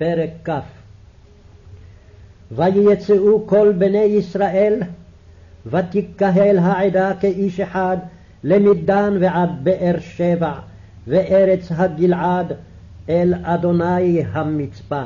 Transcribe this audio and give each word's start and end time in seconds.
פרק 0.00 0.30
כ' 0.44 0.52
ויצאו 2.52 3.46
כל 3.46 3.72
בני 3.78 3.98
ישראל, 3.98 4.82
ותקהל 5.66 6.58
העדה 6.58 7.12
כאיש 7.20 7.60
אחד 7.60 7.96
למדן 8.44 9.16
ועד 9.20 9.50
באר 9.62 9.94
שבע, 10.00 10.52
וארץ 11.06 11.72
הגלעד 11.72 12.52
אל 13.08 13.34
אדוני 13.42 14.22
המצפה. 14.32 15.02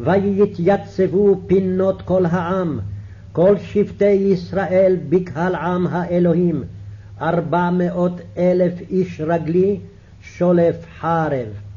ויתייצבו 0.00 1.40
פינות 1.46 2.02
כל 2.02 2.26
העם, 2.26 2.80
כל 3.32 3.58
שבטי 3.58 4.04
ישראל 4.04 4.96
בקהל 5.08 5.54
עם 5.54 5.86
האלוהים, 5.86 6.64
ארבע 7.20 7.70
מאות 7.70 8.20
אלף 8.38 8.72
איש 8.90 9.20
רגלי, 9.20 9.80
שולף 10.22 10.76
חרב. 11.00 11.67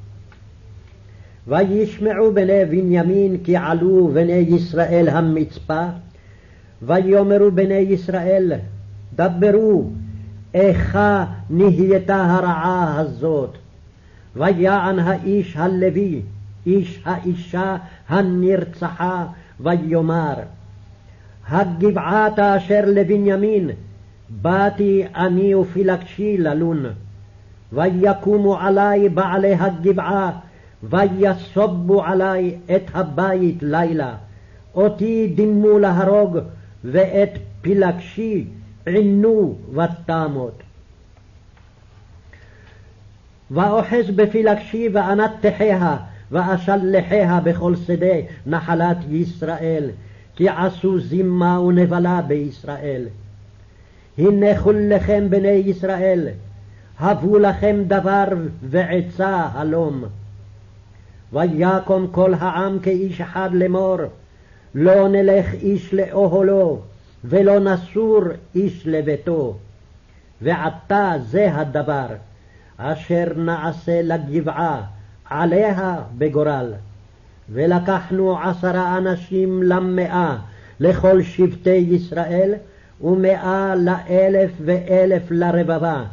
וישמעו 1.47 2.33
בני 2.33 2.65
בנימין 2.65 3.37
כי 3.43 3.57
עלו 3.57 4.07
בני 4.13 4.31
ישראל 4.33 5.09
המצפה, 5.09 5.85
ויאמרו 6.81 7.51
בני 7.51 7.73
ישראל, 7.73 8.53
דברו, 9.15 9.89
איכה 10.53 11.25
נהייתה 11.49 12.15
הרעה 12.15 12.99
הזאת. 12.99 13.57
ויען 14.35 14.99
האיש 14.99 15.57
הלוי, 15.57 16.21
איש 16.65 17.01
האישה 17.05 17.77
הנרצחה, 18.09 19.25
ויאמר, 19.59 20.33
הגבעת 21.49 22.39
אשר 22.39 22.81
לבנימין, 22.87 23.69
באתי 24.29 25.03
אני 25.15 25.55
ופילגשי 25.55 26.37
ללון. 26.37 26.85
ויקומו 27.73 28.57
עלי 28.57 29.09
בעלי 29.09 29.53
הגבעה, 29.53 30.31
ויסובו 30.83 32.03
עלי 32.03 32.55
את 32.75 32.83
הבית 32.93 33.57
לילה. 33.61 34.15
אותי 34.75 35.33
דימו 35.35 35.79
להרוג, 35.79 36.37
ואת 36.83 37.29
פילגשי 37.61 38.45
עינו 38.85 39.55
ותמות. 39.73 40.63
ואוחז 43.51 44.09
בפילגשי 44.15 44.89
ואנתחיה, 44.93 45.97
ואשלחיה 46.31 47.39
בכל 47.43 47.75
שדה 47.75 48.15
נחלת 48.45 48.97
ישראל, 49.11 49.89
כי 50.35 50.49
עשו 50.49 50.99
זימה 50.99 51.59
ונבלה 51.59 52.21
בישראל. 52.21 53.05
הנה 54.17 54.59
כולכם 54.59 55.29
בני 55.29 55.47
ישראל, 55.47 56.27
הבו 56.99 57.39
לכם 57.39 57.83
דבר 57.87 58.25
ועצה 58.61 59.47
הלום. 59.53 60.03
ויקום 61.33 62.07
כל 62.11 62.33
העם 62.33 62.79
כאיש 62.79 63.21
אחד 63.21 63.49
לאמור, 63.53 63.97
לא 64.75 65.07
נלך 65.07 65.53
איש 65.53 65.93
לאוהלו, 65.93 66.79
ולא 67.23 67.59
נסור 67.59 68.21
איש 68.55 68.87
לביתו. 68.87 69.57
ועתה 70.41 71.13
זה 71.25 71.55
הדבר, 71.55 72.07
אשר 72.77 73.25
נעשה 73.35 74.01
לגבעה, 74.01 74.81
עליה 75.29 75.95
בגורל. 76.17 76.73
ולקחנו 77.49 78.39
עשרה 78.39 78.97
אנשים 78.97 79.63
למאה, 79.63 80.37
לכל 80.79 81.21
שבטי 81.21 81.69
ישראל, 81.69 82.53
ומאה 83.01 83.75
לאלף 83.75 84.51
ואלף 84.65 85.23
לרבבה, 85.31 86.03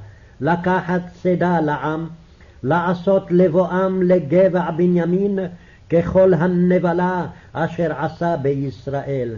לקחת 0.40 1.00
צידה 1.22 1.60
לעם, 1.60 2.08
לעשות 2.62 3.26
לבואם 3.30 4.02
לגבע 4.02 4.70
בנימין, 4.70 5.38
ככל 5.90 6.34
הנבלה 6.34 7.26
אשר 7.52 7.92
עשה 7.98 8.36
בישראל. 8.36 9.36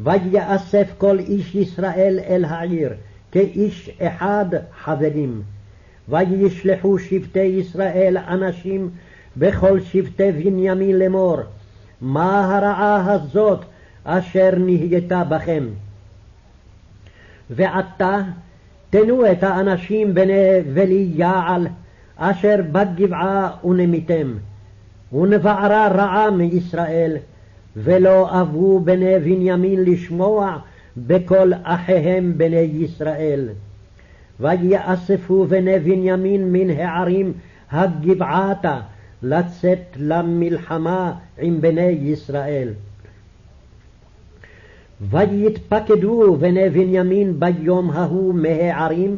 ויאסף 0.00 0.92
כל 0.98 1.18
איש 1.18 1.54
ישראל 1.54 2.18
אל 2.28 2.44
העיר, 2.44 2.92
כאיש 3.32 3.90
אחד 4.02 4.46
חברים. 4.80 5.42
וישלחו 6.08 6.98
שבטי 6.98 7.40
ישראל 7.40 8.16
אנשים 8.28 8.90
בכל 9.36 9.80
שבטי 9.80 10.32
בנימין 10.32 10.98
לאמור, 10.98 11.36
מה 12.00 12.56
הרעה 12.56 13.12
הזאת 13.12 13.60
אשר 14.04 14.50
נהייתה 14.58 15.24
בכם? 15.24 15.64
ועתה 17.50 18.20
תנו 18.90 19.32
את 19.32 19.42
האנשים 19.42 20.14
בני 20.14 20.60
בלי 20.74 21.08
יעל 21.14 21.66
אשר 22.18 22.56
בגבעה 22.72 23.50
ונמיתם, 23.64 24.34
ונבערה 25.12 25.88
רעה 25.88 26.30
מישראל, 26.30 27.16
ולא 27.76 28.40
אבו 28.40 28.80
בני 28.80 29.18
בנימין 29.18 29.84
לשמוע 29.84 30.58
בקול 30.96 31.52
אחיהם 31.62 32.32
בני 32.36 32.56
ישראל. 32.56 33.48
ויאספו 34.40 35.46
בני 35.46 35.78
בנימין 35.78 36.52
מן 36.52 36.70
הערים 36.70 37.32
הגבעתה 37.70 38.80
לצאת 39.22 39.96
למלחמה 39.96 41.12
עם 41.38 41.60
בני 41.60 41.98
ישראל. 42.02 42.68
ויתפקדו 45.00 46.36
בני 46.36 46.70
בנימין 46.70 47.40
ביום 47.40 47.90
ההוא 47.90 48.34
מהערים 48.34 49.16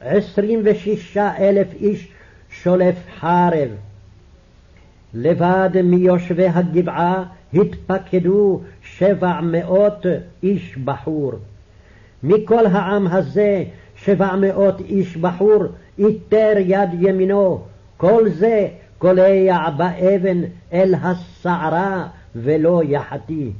עשרים 0.00 0.60
ושישה 0.64 1.30
אלף 1.38 1.66
איש 1.74 2.08
שולף 2.62 2.96
חרב. 3.20 3.68
לבד 5.14 5.70
מיושבי 5.84 6.46
הגבעה 6.46 7.24
התפקדו 7.54 8.60
שבע 8.82 9.40
מאות 9.40 10.06
איש 10.42 10.78
בחור. 10.84 11.32
מכל 12.22 12.66
העם 12.66 13.06
הזה 13.06 13.64
שבע 13.96 14.36
מאות 14.36 14.80
איש 14.80 15.16
בחור 15.16 15.64
איתר 15.98 16.52
יד 16.58 16.88
ימינו, 17.00 17.62
כל 17.96 18.28
זה 18.28 18.68
קולע 18.98 19.70
באבן 19.70 20.40
אל 20.72 20.94
הסערה 21.02 22.06
ולא 22.36 22.82
יחטיא. 22.84 23.50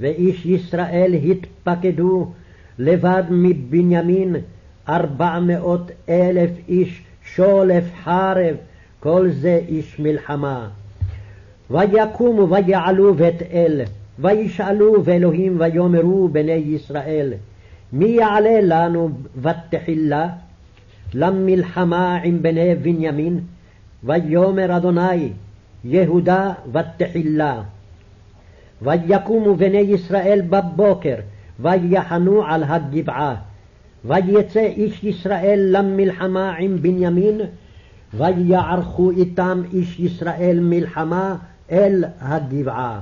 ואיש 0.00 0.46
ישראל 0.46 1.14
התפקדו 1.14 2.30
לבד 2.78 3.22
מבנימין 3.30 4.36
ארבע 4.88 5.38
מאות 5.40 5.90
אלף 6.08 6.50
איש 6.68 7.02
שולף 7.36 7.84
חרב, 8.04 8.56
כל 9.00 9.28
זה 9.30 9.60
איש 9.68 9.98
מלחמה. 9.98 10.68
ויקומו 11.70 12.50
ויעלו 12.50 13.14
בית 13.14 13.42
אל, 13.42 13.80
וישאלו 14.18 15.02
באלוהים 15.02 15.60
ויאמרו 15.60 16.28
בני 16.28 16.52
ישראל, 16.52 17.32
מי 17.92 18.06
יעלה 18.06 18.60
לנו 18.62 19.10
ותחילה 19.42 20.28
למלחמה 21.14 22.18
עם 22.24 22.42
בני 22.42 22.74
בנימין? 22.74 23.40
ויאמר 24.04 24.76
אדוני, 24.76 25.30
יהודה 25.84 26.52
ותחילה. 26.72 27.62
ויקומו 28.82 29.54
בני 29.54 29.78
ישראל 29.78 30.40
בבוקר, 30.50 31.16
ויחנו 31.60 32.46
על 32.46 32.64
הגבעה. 32.64 33.34
ויצא 34.04 34.60
איש 34.60 35.04
ישראל 35.04 35.68
למלחמה 35.70 36.54
עם 36.58 36.82
בנימין, 36.82 37.40
ויערכו 38.14 39.10
איתם 39.10 39.62
איש 39.72 40.00
ישראל 40.00 40.58
מלחמה 40.60 41.36
אל 41.70 42.04
הגבעה. 42.20 43.00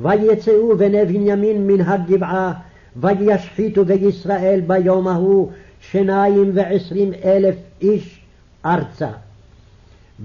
ויצאו 0.00 0.76
בני 0.76 1.04
בנימין 1.04 1.66
מן 1.66 1.80
הגבעה, 1.80 2.52
וישחיתו 2.96 3.84
בישראל 3.84 4.60
ביום 4.66 5.08
ההוא 5.08 5.50
שניים 5.80 6.50
ועשרים 6.54 7.12
אלף 7.24 7.54
איש 7.80 8.20
ארצה. 8.66 9.10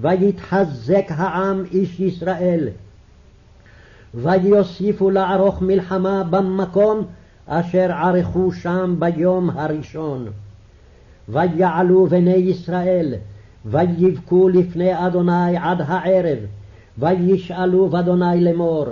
ויתחזק 0.00 1.04
העם 1.08 1.64
איש 1.72 2.00
ישראל. 2.00 2.68
ויוסיפו 4.14 5.10
לערוך 5.10 5.62
מלחמה 5.62 6.24
במקום 6.30 7.04
אשר 7.46 7.92
ערכו 7.92 8.52
שם 8.52 8.96
ביום 8.98 9.50
הראשון. 9.50 10.26
ויעלו 11.28 12.06
בני 12.06 12.34
ישראל, 12.34 13.14
ויבכו 13.64 14.48
לפני 14.48 15.06
אדוני 15.06 15.56
עד 15.56 15.80
הערב, 15.86 16.38
וישאלו 16.98 17.88
באדוני 17.88 18.44
לאמור, 18.44 18.86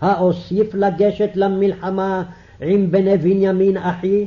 האוסיף 0.00 0.74
לגשת 0.74 1.30
למלחמה 1.34 2.22
עם 2.60 2.90
בני 2.90 3.18
בנימין 3.18 3.76
אחי? 3.76 4.26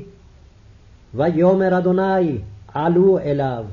ויאמר 1.16 1.78
אדוני, 1.78 2.38
עלו 2.74 3.20
אליו. 3.20 3.66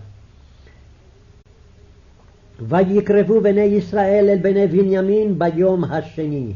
ויקרבו 2.61 3.41
בני 3.41 3.61
ישראל 3.61 4.26
אל 4.29 4.38
בני 4.38 4.67
בנימין 4.67 5.38
ביום 5.38 5.85
השני. 5.85 6.53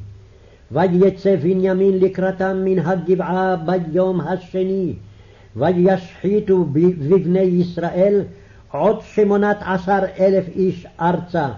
ויצא 0.72 1.37
בנימין 1.37 1.99
לקראתם 1.99 2.64
מן 2.64 2.78
הגבעה 2.78 3.56
ביום 3.56 4.20
השני, 4.20 4.94
וישחיתו 5.56 6.64
בבני 6.64 7.40
ישראל 7.40 8.22
עוד 8.72 9.00
שמונת 9.00 9.56
עשר 9.61 9.99
אלף 10.19 10.49
איש 10.49 10.87
ארצה, 11.00 11.49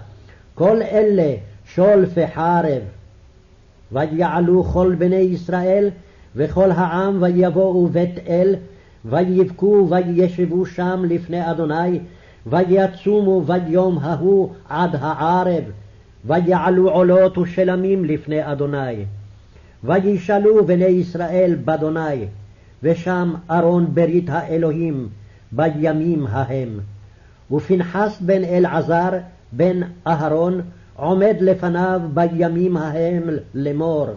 כל 0.55 0.83
אלה 0.83 1.35
שולפי 1.65 2.27
חרב. 2.27 2.83
ויעלו 3.93 4.65
כל 4.65 4.95
בני 4.99 5.17
ישראל 5.17 5.91
וכל 6.37 6.71
העם 6.71 7.23
ויבואו 7.23 7.87
בית 7.87 8.19
אל 8.29 8.55
ויבכו 9.05 9.89
וישבו 9.91 10.67
שם 10.67 11.03
לפני 11.09 11.51
אדוני 11.51 12.01
ויצומו 12.47 13.41
ביום 13.41 13.99
ההוא 13.99 14.53
עד 14.69 14.91
הערב 15.01 15.65
ויעלו 16.27 16.91
עולות 16.91 17.39
ושלמים 17.39 18.05
לפני 18.05 18.53
אדוני. 18.53 19.05
וישאלו 19.85 20.67
בני 20.67 20.85
ישראל 20.85 21.57
באדוני 21.65 22.27
ושם 22.83 23.35
ארון 23.51 23.87
ברית 23.95 24.25
האלוהים 24.29 25.09
בימים 25.53 26.27
ההם. 26.27 26.81
ופנחס 27.51 28.19
בן 28.21 28.45
אלעזר 28.45 29.11
בן 29.53 29.81
אהרון 30.07 30.61
עומד 30.97 31.37
לפניו 31.41 32.01
בימים 32.15 32.77
ההם 32.77 33.23
לאמור. 33.55 34.09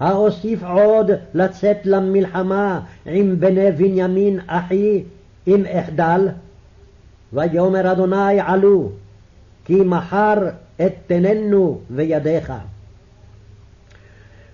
האוסיף 0.00 0.62
עוד 0.62 1.10
לצאת 1.34 1.76
למלחמה 1.84 2.80
עם 3.06 3.40
בני 3.40 3.72
בנימין 3.72 4.40
אחי 4.46 5.02
אם 5.46 5.62
אחדל? 5.66 6.28
ויאמר 7.32 7.92
אדוני 7.92 8.40
עלו, 8.40 8.90
כי 9.64 9.80
מחר 9.84 10.38
אתננו 10.85 11.79
בידיך. 11.89 12.53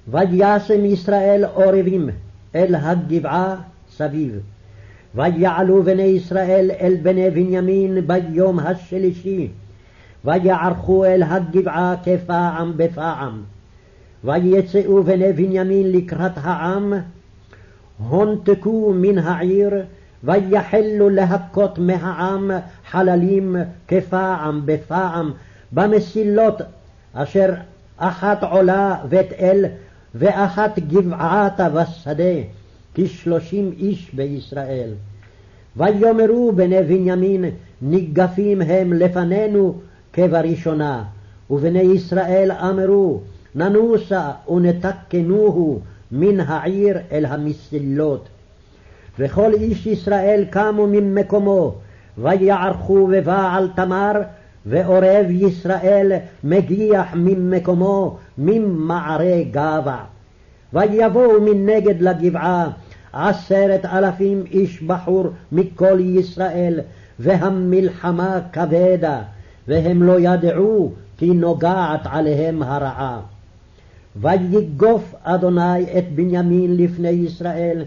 וישם 0.07 0.85
ישראל 0.85 1.45
עורבים 1.45 2.09
אל 2.55 2.75
הגבעה 2.75 3.55
סביב. 3.91 4.39
ויעלו 5.15 5.83
בני 5.83 6.03
ישראל 6.03 6.71
אל 6.79 6.95
בני 7.01 7.29
בנימין 7.29 8.07
ביום 8.07 8.59
השלישי, 8.59 9.47
ויערכו 10.25 11.05
אל 11.05 11.23
הגבעה 11.23 11.95
כפעם 12.03 12.73
בפעם. 12.75 13.41
ויצאו 14.23 15.03
בני 15.03 15.33
בנימין 15.33 15.91
לקראת 15.91 16.31
העם, 16.35 16.93
הונתקו 18.09 18.93
מן 18.95 19.17
העיר, 19.17 19.73
ויחלו 20.23 21.09
להכות 21.09 21.79
מהעם 21.79 22.51
חללים 22.89 23.55
כפעם 23.87 24.61
בפעם 24.65 25.31
במסילות 25.72 26.62
אשר 27.12 27.54
אחת 27.96 28.42
עולה 28.42 28.96
בית 29.08 29.32
אל 29.32 29.64
ואחת 30.14 30.78
גבעתה 30.78 31.68
בשדה 31.68 32.34
כשלושים 32.94 33.72
איש 33.78 34.10
בישראל. 34.14 34.90
ויאמרו 35.76 36.52
בני 36.52 36.82
בנימין 36.82 37.44
ניגפים 37.82 38.62
הם 38.62 38.92
לפנינו 38.92 39.74
כבראשונה 40.12 41.04
ובני 41.50 41.80
ישראל 41.80 42.52
אמרו 42.52 43.20
ננוסה 43.54 44.30
ונתקנוהו 44.48 45.80
מן 46.12 46.40
העיר 46.40 46.98
אל 47.12 47.26
המסילות. 47.26 48.28
וכל 49.18 49.54
איש 49.54 49.86
ישראל 49.86 50.44
קמו 50.50 50.86
ממקומו, 50.86 51.74
ויערכו 52.18 53.06
בבעל 53.06 53.68
תמר, 53.76 54.12
ועורב 54.66 55.26
ישראל 55.30 56.12
מגיח 56.44 57.06
ממקומו 57.14 58.16
ממערי 58.38 59.44
גבע. 59.50 59.96
ויבואו 60.72 61.40
מנגד 61.40 62.00
לגבעה 62.00 62.70
עשרת 63.12 63.84
אלפים 63.84 64.44
איש 64.50 64.82
בחור 64.82 65.26
מכל 65.52 66.00
ישראל, 66.00 66.80
והמלחמה 67.18 68.40
כבדה, 68.52 69.22
והם 69.68 70.02
לא 70.02 70.20
ידעו 70.20 70.92
כי 71.18 71.30
נוגעת 71.30 72.00
עליהם 72.04 72.62
הרעה. 72.62 73.20
ויגוף 74.16 75.14
אדוני 75.22 75.98
את 75.98 76.12
בנימין 76.14 76.76
לפני 76.76 77.08
ישראל, 77.08 77.84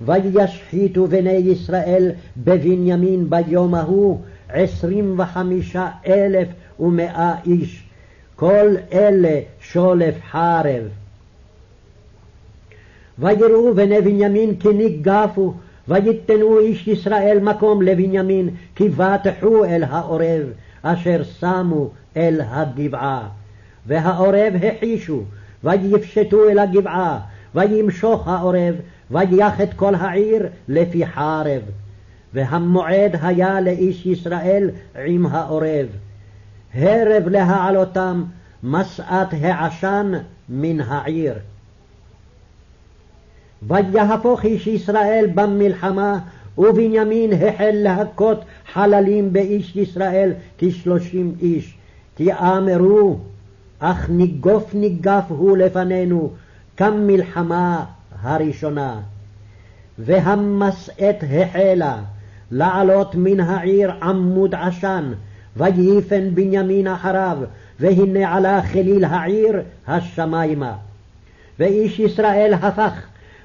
וישחיתו 0.00 1.06
בני 1.06 1.30
ישראל 1.30 2.10
בבנימין 2.36 3.30
ביום 3.30 3.74
ההוא 3.74 4.18
עשרים 4.52 5.20
וחמישה 5.20 5.88
אלף 6.06 6.48
ומאה 6.80 7.34
איש, 7.46 7.84
כל 8.36 8.74
אלה 8.92 9.40
שולף 9.60 10.14
חרב. 10.30 10.82
ויראו 13.18 13.74
בני 13.74 14.00
בנימין 14.00 14.54
כי 14.56 14.68
ניגפו, 14.68 15.54
ויתנו 15.88 16.58
איש 16.58 16.88
ישראל 16.88 17.38
מקום 17.42 17.82
לבנימין, 17.82 18.50
כי 18.74 18.88
בטחו 18.88 19.64
אל 19.64 19.84
העורב, 19.84 20.42
אשר 20.82 21.22
שמו 21.40 21.90
אל 22.16 22.40
הגבעה. 22.44 23.28
והעורב 23.86 24.52
החישו, 24.62 25.22
ויפשטו 25.64 26.48
אל 26.48 26.58
הגבעה, 26.58 27.20
וימשוך 27.54 28.28
העורב, 28.28 28.74
ויח 29.10 29.60
את 29.60 29.74
כל 29.74 29.94
העיר 29.94 30.46
לפי 30.68 31.06
חרב. 31.06 31.62
והמועד 32.34 33.16
היה 33.22 33.60
לאיש 33.60 34.06
ישראל 34.06 34.70
עם 35.04 35.26
העורב. 35.26 35.86
הרב 36.74 37.28
להעלותם, 37.28 38.24
משאת 38.62 39.28
העשן 39.32 40.12
מן 40.48 40.80
העיר. 40.80 41.34
ויהפוך 43.62 44.44
איש 44.44 44.66
ישראל 44.66 45.26
במלחמה, 45.34 46.18
ובנימין 46.58 47.32
החל 47.32 47.70
להכות 47.72 48.44
חללים 48.72 49.32
באיש 49.32 49.76
ישראל 49.76 50.32
כשלושים 50.58 51.34
איש. 51.40 51.74
כי 52.16 52.32
אמרו, 52.32 53.18
אך 53.78 54.10
ניגוף 54.10 54.74
ניגף 54.74 55.24
הוא 55.28 55.56
לפנינו, 55.56 56.30
כמלחמה 56.76 57.84
הראשונה. 58.22 59.00
והמשאת 59.98 61.24
החלה 61.30 61.98
לעלות 62.50 63.14
מן 63.14 63.40
העיר 63.40 63.92
עמוד 64.02 64.54
עשן, 64.54 65.12
וייפן 65.56 66.34
בנימין 66.34 66.86
אחריו, 66.86 67.38
והנה 67.80 68.36
עלה 68.36 68.62
חליל 68.62 69.04
העיר 69.04 69.60
השמיימה. 69.86 70.74
ואיש 71.58 71.98
ישראל 71.98 72.54
הפך, 72.62 72.92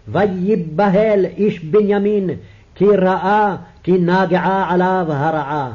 ויבהל 0.07 1.25
איש 1.25 1.59
בנימין, 1.59 2.29
כי 2.75 2.85
ראה 2.85 3.55
כי 3.83 3.91
נגעה 3.91 4.73
עליו 4.73 5.05
הרעה. 5.09 5.71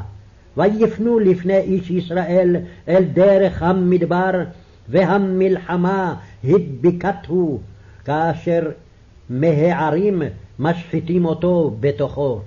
ויפנו 0.57 1.19
לפני 1.19 1.57
איש 1.57 1.91
ישראל 1.91 2.55
אל 2.87 3.03
דרך 3.03 3.63
המדבר, 3.63 4.31
והמלחמה 4.89 6.15
הדבקתהו, 6.43 7.59
כאשר 8.05 8.69
מהערים 9.29 10.21
משחיתים 10.59 11.25
אותו 11.25 11.75
בתוכו. 11.79 12.41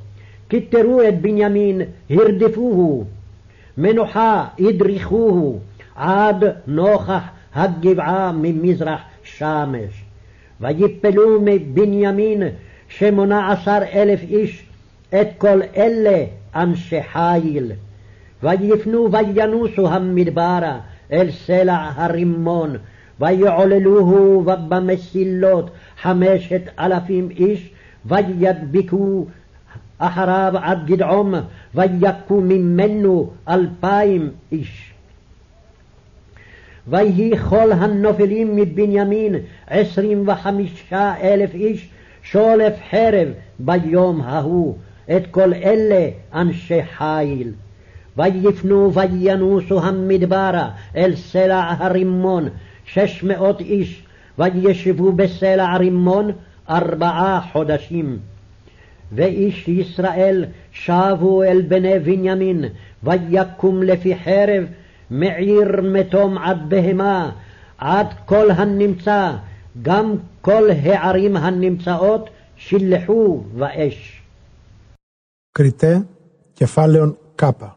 כתרו 0.50 1.02
את 1.08 1.20
בנימין, 1.20 1.80
הרדפוהו, 2.10 3.04
מנוחה 3.78 4.46
הדריכוהו, 4.58 5.58
עד 5.94 6.44
נוכח 6.66 7.22
הגבעה 7.54 8.32
ממזרח 8.32 9.00
שמש. 9.22 10.04
ויפלו 10.60 11.40
מבנימין 11.40 12.42
שמונה 12.88 13.52
עשר 13.52 13.78
אלף 13.92 14.20
איש, 14.22 14.64
את 15.10 15.28
כל 15.38 15.60
אלה 15.76 16.24
אנשי 16.54 17.02
חיל. 17.02 17.72
ויפנו 18.42 19.08
וינוסו 19.12 19.88
המדברה 19.88 20.78
אל 21.12 21.30
סלע 21.30 21.90
הרימון, 21.94 22.76
ויעוללוהו 23.20 24.42
במסילות 24.44 25.70
חמשת 26.02 26.62
אלפים 26.78 27.28
איש, 27.30 27.70
וידבקו 28.06 29.26
אחריו 29.98 30.52
עד 30.62 30.86
גדעום, 30.86 31.34
ויכו 31.74 32.40
ממנו 32.40 33.30
אלפיים 33.48 34.30
איש. 34.52 34.94
ויהי 36.88 37.36
כל 37.48 37.72
הנופלים 37.72 38.56
מבנימין 38.56 39.34
עשרים 39.66 40.28
וחמישה 40.28 41.14
אלף 41.20 41.54
איש, 41.54 41.88
שולף 42.22 42.74
חרב 42.90 43.28
ביום 43.58 44.20
ההוא, 44.20 44.76
את 45.16 45.26
כל 45.30 45.54
אלה 45.54 46.08
אנשי 46.34 46.82
חיל. 46.82 47.52
ויפנו 48.16 48.92
וינוסו 48.94 49.82
המדברה 49.82 50.70
אל 50.96 51.16
סלע 51.16 51.74
הרימון, 51.78 52.48
שש 52.84 53.22
מאות 53.22 53.60
איש, 53.60 54.02
וישבו 54.38 55.12
בסלע 55.12 55.76
רימון 55.76 56.30
ארבעה 56.70 57.40
חודשים. 57.52 58.18
ואיש 59.11 59.67
ישראל 59.67 60.45
שבו 60.71 61.43
אל 61.43 61.61
בני 61.61 61.99
בנימין, 61.99 62.65
ויקום 63.03 63.83
לפי 63.83 64.15
חרב, 64.15 64.63
מעיר 65.09 65.81
מתום 65.81 66.37
עד 66.37 66.69
בהמה, 66.69 67.31
עד 67.77 68.07
כל 68.25 68.51
הנמצא, 68.51 69.35
גם 69.81 70.15
כל 70.41 70.69
הערים 70.71 71.37
הנמצאות, 71.37 72.29
שילחו 72.55 73.43
באש. 73.57 74.21
קריטה, 75.53 75.97
כפליון 76.55 77.13
קאפה 77.35 77.67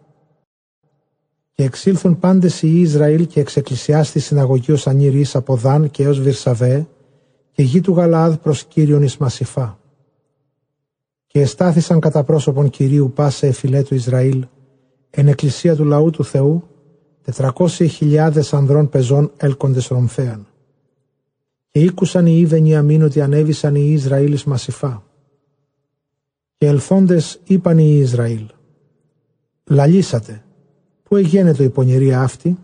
Και 1.55 1.65
εξήλθουν 1.65 2.19
πάντες 2.21 2.63
οι 2.63 2.81
Ισραήλ 2.81 3.27
και 3.27 3.41
εξεκκλησιάστη 3.41 4.21
συναγωγή 4.21 4.73
ως 4.73 4.87
ανήρης 4.87 5.37
από 5.37 5.57
Δάν 5.57 5.91
και 5.91 6.03
έως 6.03 6.21
Βυρσαβέ 6.21 6.87
και 7.53 7.63
γη 7.63 7.81
του 7.81 7.93
Γαλαάδ 7.93 8.35
προς 8.35 8.65
Κύριον 8.65 9.03
εις 9.03 9.17
Μασιφά. 9.17 9.79
Και 11.28 11.40
εστάθησαν 11.42 12.00
κατά 12.00 12.24
πρόσωπον 12.24 12.70
Κυρίου 12.70 13.12
πάσε 13.16 13.48
εφηλέ 13.48 13.84
του 13.84 13.96
Ισραήλ 13.96 14.46
εν 15.10 15.28
εκκλησία 15.28 15.76
του 15.76 15.86
λαού 15.86 16.10
του 16.10 16.24
Θεού 16.24 16.64
τετρακόσιοι 17.22 17.88
χιλιάδες 17.88 18.54
ανδρών 18.54 18.90
πεζών 18.90 19.32
έλκοντες 19.38 19.88
ρομφέαν. 19.88 20.48
Και 21.70 21.80
ήκουσαν 21.80 22.26
οι 22.26 22.38
Ήβενοι 22.40 22.76
αμήν 22.76 23.02
ότι 23.02 23.22
ανέβησαν 23.22 23.76
οι 23.76 23.92
Ισραήλ 23.92 24.34
εις 24.34 24.44
Μασιφά. 24.44 25.04
Και 26.58 26.68
ελθόντες 26.68 27.40
είπαν 27.44 27.78
οι 27.78 27.98
Ισραήλ 28.02 28.46
«Λαλήσατε, 29.64 30.44
πού 31.04 31.16
εγένετο 31.16 31.64
η 31.64 31.70
πονηρία 31.70 32.22
αυτή» 32.22 32.58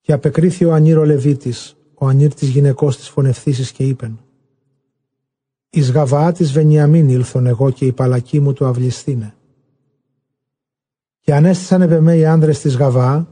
και 0.00 0.12
απεκρίθη 0.12 0.64
ο 0.64 0.72
Ανήρο 0.72 1.04
Λεβίτης, 1.04 1.76
ο 1.94 2.06
Ανήρ 2.06 2.34
της 2.34 2.48
γυναικός 2.48 2.96
της 2.96 3.08
φωνευθύσης 3.08 3.72
και 3.72 3.84
είπεν 3.84 4.20
«Εις 5.70 5.90
Γαβαά 5.90 6.32
της 6.32 6.52
Βενιαμίν 6.52 7.08
ήλθον 7.08 7.46
εγώ 7.46 7.70
και 7.70 7.86
η 7.86 7.92
παλακή 7.92 8.40
μου 8.40 8.52
του 8.52 8.66
αυλιστήνε». 8.66 9.34
Και 11.20 11.34
ανέστησαν 11.34 11.82
επ' 11.82 12.08
οι 12.08 12.26
άνδρες 12.26 12.60
της 12.60 12.76
Γαβαά 12.76 13.26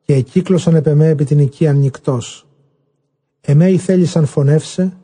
και 0.00 0.14
εκύκλωσαν 0.14 0.74
επ' 0.74 0.86
επί 0.86 1.24
την 1.24 1.38
οικία 1.38 1.72
νυχτός. 1.72 2.46
Εμέ 3.40 3.76
θέλησαν 3.76 4.26
φωνεύσε 4.26 4.96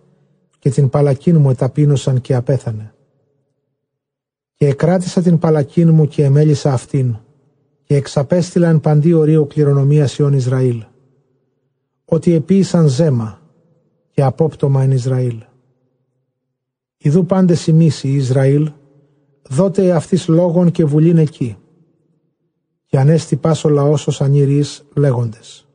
και 0.58 0.70
την 0.70 0.88
παλακίν 0.88 1.36
μου 1.36 1.50
εταπείνωσαν 1.50 2.20
και 2.20 2.34
απέθανε. 2.34 2.94
Και 4.54 4.66
εκράτησα 4.66 5.22
την 5.22 5.38
παλακίν 5.38 5.90
μου 5.90 6.06
και 6.06 6.24
εμέλησα 6.24 6.72
αυτήν 6.72 7.16
και 7.82 7.96
εξαπέστειλαν 7.96 8.80
παντή 8.80 9.12
ορίου 9.12 9.46
κληρονομίας 9.46 10.18
Ιών 10.18 10.32
Ισραήλ. 10.32 10.84
Ότι 12.04 12.32
επίησαν 12.32 12.88
ζέμα 12.88 13.40
και 14.10 14.22
απόπτωμα 14.22 14.82
εν 14.82 14.90
Ισραήλ. 14.90 15.42
Ιδού 16.96 17.26
πάντες 17.26 17.66
ημίσει 17.66 18.08
Ισραήλ, 18.08 18.72
δότε 19.48 19.92
αυτής 19.92 20.28
λόγων 20.28 20.70
και 20.70 20.84
βουλήν 20.84 21.18
εκεί. 21.18 21.56
Και 22.86 22.98
ανέστη 22.98 23.36
πάσο 23.36 23.68
λαός 23.68 24.06
ως 24.06 24.20
ανήρης 24.20 24.84
λέγοντες. 24.94 25.68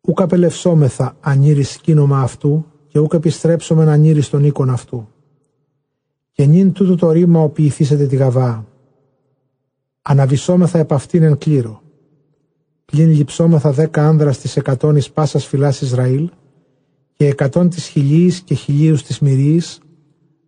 Ούκ 0.00 0.20
απελευσόμεθα 0.20 1.16
ανήρης 1.20 1.70
σκήνομα 1.70 2.20
αυτού 2.20 2.66
και 2.86 2.98
ούκ 2.98 3.12
επιστρέψομεν 3.12 3.88
ανήρης 3.88 4.28
των 4.28 4.44
οίκων 4.44 4.70
αυτού. 4.70 5.08
Και 6.32 6.46
νυν 6.46 6.72
τούτο 6.72 6.96
το 6.96 7.10
ρήμα 7.10 7.40
οποιηθήσετε 7.40 8.06
τη 8.06 8.16
γαβά. 8.16 8.66
Αναβυσόμεθα 10.02 10.78
επ' 10.78 10.92
αυτήν 10.92 11.22
εν 11.22 11.38
κλήρο. 11.38 11.82
Πλην 12.84 13.10
λειψόμεθα 13.10 13.72
δέκα 13.72 14.08
άνδρας 14.08 14.38
της 14.38 14.56
εκατόν 14.56 14.96
εις 14.96 15.10
πάσας 15.10 15.46
φυλάς 15.46 15.80
Ισραήλ 15.80 16.30
και 17.12 17.26
εκατόν 17.26 17.68
της 17.68 17.86
χιλίης 17.86 18.40
και 18.40 18.54
χιλίους 18.54 19.02
της 19.02 19.18
μυρίης 19.18 19.80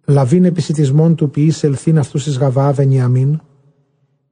λαβήν 0.07 0.45
επισητισμών 0.45 1.15
του 1.15 1.31
ποιήσε 1.31 1.67
ελθύν 1.67 1.99
αυτούς 1.99 2.27
εις 2.27 2.39
γαβά 2.39 2.73
Βενιαμίν 2.73 3.41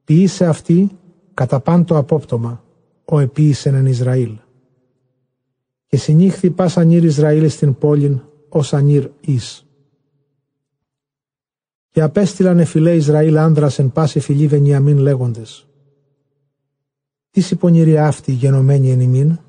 ποιήσε 0.03 0.45
αυτή 0.45 0.91
κατά 1.33 1.59
παν 1.59 1.85
το 1.85 1.97
απόπτωμα 1.97 2.63
ο 3.05 3.19
επίησεν 3.19 3.75
εν 3.75 3.85
Ισραήλ 3.85 4.37
και 5.91 5.97
συνήχθη 5.97 6.49
πας 6.51 6.77
ανήρ 6.77 7.03
Ισραήλ 7.03 7.49
στην 7.49 7.77
πόλην 7.77 8.21
ως 8.49 8.73
ανήρ 8.73 9.09
εις. 9.19 9.65
Και 11.89 12.01
απέστειλαν 12.01 12.59
εφιλέ 12.59 12.95
Ισραήλ 12.95 13.37
άνδρας 13.37 13.79
εν 13.79 13.91
πάση 13.91 14.19
φιλή 14.19 14.47
Βενιαμίν 14.47 14.97
λέγοντες. 14.97 15.67
Τις 17.31 17.51
υπονηρία 17.51 18.07
αυτή 18.07 18.31
γενομένη 18.31 18.91
εν 18.91 18.99
ημίν, 18.99 19.39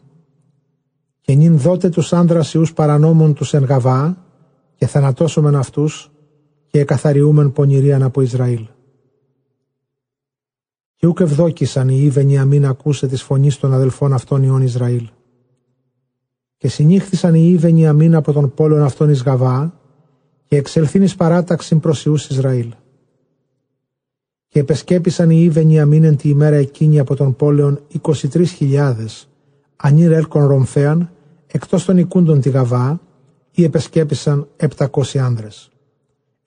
και 1.20 1.34
νυν 1.34 1.58
δότε 1.58 1.88
τους 1.88 2.12
άνδρας 2.12 2.54
ιούς 2.54 2.72
παρανόμων 2.72 3.34
τους 3.34 3.54
εν 3.54 3.64
Γαβά, 3.64 4.26
και 4.74 4.86
θανατώσομεν 4.86 5.54
αυτούς, 5.54 6.11
και 6.72 6.80
εκαθαριούμεν 6.80 7.52
πονηρίαν 7.52 8.02
από 8.02 8.20
Ισραήλ. 8.20 8.66
Και 10.96 11.06
ούκ 11.06 11.20
ευδόκησαν 11.20 11.88
οι 11.88 12.08
Βενιαμίν 12.10 12.66
ακούσε 12.66 13.06
της 13.06 13.22
φωνής 13.22 13.58
των 13.58 13.72
αδελφών 13.72 14.12
αυτών 14.12 14.42
ιών 14.42 14.62
Ισραήλ. 14.62 15.08
Και 16.56 16.68
συνήχθησαν 16.68 17.34
οι 17.34 17.48
Ήβενοι 17.52 17.86
αμήν 17.86 18.14
από 18.14 18.32
τον 18.32 18.54
πόλον 18.54 18.82
αυτόν 18.82 19.10
εις 19.10 19.22
Γαβά 19.22 19.80
και 20.44 20.56
εξελθήν 20.56 21.02
εις 21.02 21.14
παράταξην 21.14 21.80
προς 21.80 22.04
Ιούς 22.04 22.28
Ισραήλ. 22.28 22.72
Και 24.48 24.58
επεσκέπησαν 24.58 25.30
οι 25.30 25.42
Ήβενοι 25.42 25.80
αμήν 25.80 26.04
εν 26.04 26.16
τη 26.16 26.28
ημέρα 26.28 26.56
εκείνη 26.56 26.98
από 26.98 27.16
τον 27.16 27.36
πόλεον 27.36 27.86
23.000 28.02 28.94
ανήρ 29.76 30.12
έλκον 30.12 30.46
ρομφέαν 30.46 31.10
εκτός 31.46 31.84
των 31.84 31.98
οικούντων 31.98 32.40
τη 32.40 32.50
Γαβά 32.50 33.00
ή 33.50 33.64
επεσκέπησαν 33.64 34.48
700 34.76 35.18
άνδρες. 35.18 35.72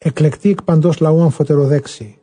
Εκλεκτοί 0.07 0.49
εκ 0.49 0.63
παντός 0.63 0.99
λαού 0.99 1.21
αμφωτεροδέξιοι. 1.21 2.17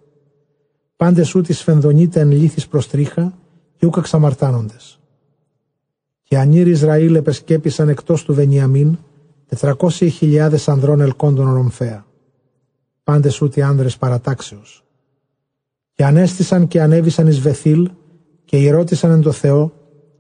Πάντες 0.97 1.35
ούτι 1.35 1.53
σφενδονείται 1.53 2.21
εν 2.21 2.31
λύθης 2.31 2.69
προς 2.69 2.89
τρίχα 2.89 3.39
και 3.77 3.87
ούκα 3.87 4.01
ξαμαρτάνοντες 4.01 5.01
και 6.33 6.39
ανήρ 6.39 6.69
Ισραήλ 6.69 7.15
επεσκέπησαν 7.15 7.89
εκτός 7.89 8.25
του 8.25 8.35
Βενιαμίν 8.35 8.99
τετρακόσιοι 9.47 10.41
ανδρών 10.67 11.01
ελκόντων 11.01 11.53
ρομφέα. 11.53 12.07
Πάντες 13.05 13.41
ούτι 13.41 13.63
άνδρες 13.63 13.97
παρατάξεως. 13.97 14.85
Και 15.93 16.05
ανέστησαν 16.05 16.69
και 16.69 16.83
ανέβησαν 16.83 17.27
εις 17.27 17.41
Βεθήλ 17.41 17.91
και 18.45 18.71
ρώτησαν 18.71 19.11
εν 19.11 19.21
το 19.21 19.33
Θεό 19.33 19.73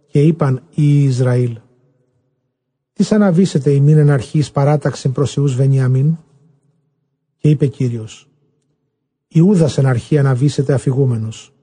και 0.07 0.23
είπαν 0.23 0.63
οι 0.75 1.05
Ισραήλ. 1.05 1.59
Τι 2.93 3.09
αναβήσετε 3.11 3.71
η 3.71 3.81
μήνεν 3.81 4.11
αρχής 4.11 4.51
παράταξη 4.51 5.09
προς 5.09 5.37
Ιούς 5.37 5.55
Βενιαμίν. 5.55 6.17
Και 7.43 7.49
είπε 7.49 7.67
Κύριος. 7.67 8.29
Ιούδας 9.29 9.79
εν 9.79 9.87
αρχή 9.87 10.19
αναβήσετε 10.19 10.73
αφηγούμενος. 10.73 11.55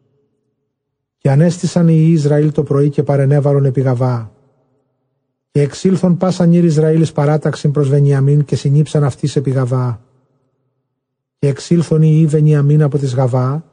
Και 1.17 1.31
ανέστησαν 1.31 1.87
οι 1.87 2.11
Ισραήλ 2.11 2.51
το 2.51 2.63
πρωί 2.63 2.89
και 2.89 3.03
παρενέβαλον 3.03 3.65
επί 3.65 3.81
Γαβά 3.81 4.31
και 5.51 5.61
εξήλθον 5.61 6.17
πάσαν 6.17 6.53
ήρ 6.53 6.63
Ισραήλ 6.63 7.07
παράταξην 7.13 7.71
προς 7.71 7.89
Βενιαμίν 7.89 8.45
και 8.45 8.55
συνήψαν 8.55 9.03
αυτής 9.03 9.35
επί 9.35 9.49
Γαβά. 9.49 10.01
Και 11.39 11.47
εξήλθον 11.47 12.01
οι 12.01 12.25
Βενιαμίν 12.25 12.81
από 12.81 12.97
της 12.97 13.15
Γαβά 13.15 13.65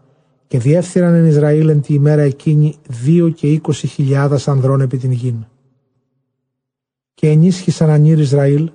και 0.47 0.59
διέφθυραν 0.59 1.15
εν 1.15 1.27
Ισραήλ 1.27 1.69
εν 1.69 1.81
τη 1.81 1.95
ημέρα 1.95 2.23
εκείνη 2.23 2.77
δύο 2.89 3.29
και 3.29 3.53
είκοσι 3.53 3.87
χιλιάδας 3.87 4.49
ανδρών 4.49 4.81
επί 4.81 4.99
την 4.99 5.13
γην. 5.13 5.47
Και 7.15 7.29
ενίσχυσαν 7.29 7.91
ανήρ 7.91 8.19
Ισραήλ 8.19 8.71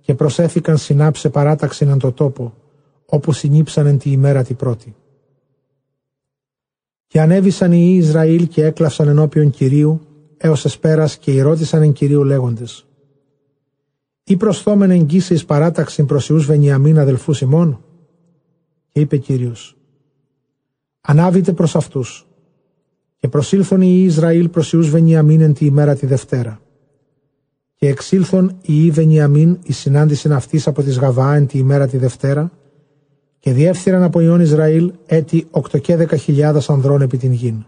και 0.00 0.14
προσέθηκαν 0.14 0.76
συνάψε 0.76 1.28
παράταξην 1.28 1.88
εν 1.88 1.98
το 1.98 2.12
τόπο, 2.12 2.54
όπου 3.14 3.32
συνήψαν 3.32 3.86
εν 3.86 3.98
τη 3.98 4.10
ημέρα 4.10 4.44
τη 4.44 4.54
πρώτη. 4.54 4.94
Και 7.06 7.20
ανέβησαν 7.20 7.72
οι 7.72 7.96
Ισραήλ 7.96 8.48
και 8.48 8.64
έκλαυσαν 8.64 9.08
ενώπιον 9.08 9.50
Κυρίου 9.50 10.00
έως 10.36 10.64
εσπέρας 10.64 11.16
και 11.16 11.42
ρώτησαν 11.42 11.82
εν 11.82 11.92
Κυρίου 11.92 12.24
λέγοντες 12.24 12.86
«Ή 14.24 14.36
προσθόμεν 14.36 14.90
εγγύσεις 14.90 15.30
εις 15.30 15.44
παράταξη 15.44 16.04
προς 16.04 16.28
Ιούς 16.28 16.46
Βενιαμίν 16.46 16.98
αδελφούς 16.98 17.40
ημών» 17.40 17.84
και 18.88 19.00
είπε 19.00 19.16
Κύριος 19.16 19.76
«Ανάβητε 21.00 21.52
προς 21.52 21.76
αυτούς» 21.76 22.26
και 23.16 23.28
προσήλθον 23.28 23.80
οι 23.80 24.02
Ισραήλ 24.04 24.48
προς 24.48 24.72
Ιούς 24.72 24.90
Βενιαμίν 24.90 25.40
εν 25.40 25.54
τη 25.54 25.64
ημέρα 25.64 25.94
τη 25.94 26.06
Δευτέρα. 26.06 26.60
Και 27.74 27.88
εξήλθον 27.88 28.56
οι 28.62 28.90
Βενιαμίν 28.90 29.58
η 29.62 29.72
συνάντηση 29.72 30.32
αυτής 30.32 30.66
από 30.66 30.82
τις 30.82 30.98
Γαβά 30.98 31.34
εν 31.34 31.46
τη 31.46 31.58
ημέρα 31.58 31.86
τη 31.86 31.96
Δευτέρα 31.96 32.50
και 33.44 33.52
διεύθυραν 33.52 34.02
από 34.02 34.20
Ιών 34.20 34.40
Ισραήλ 34.40 34.92
έτη 35.06 35.46
οκτώ 35.50 35.78
δέκα 35.96 36.16
χιλιάδας 36.16 36.70
ανδρών 36.70 37.00
επί 37.00 37.16
την 37.16 37.32
γην 37.32 37.64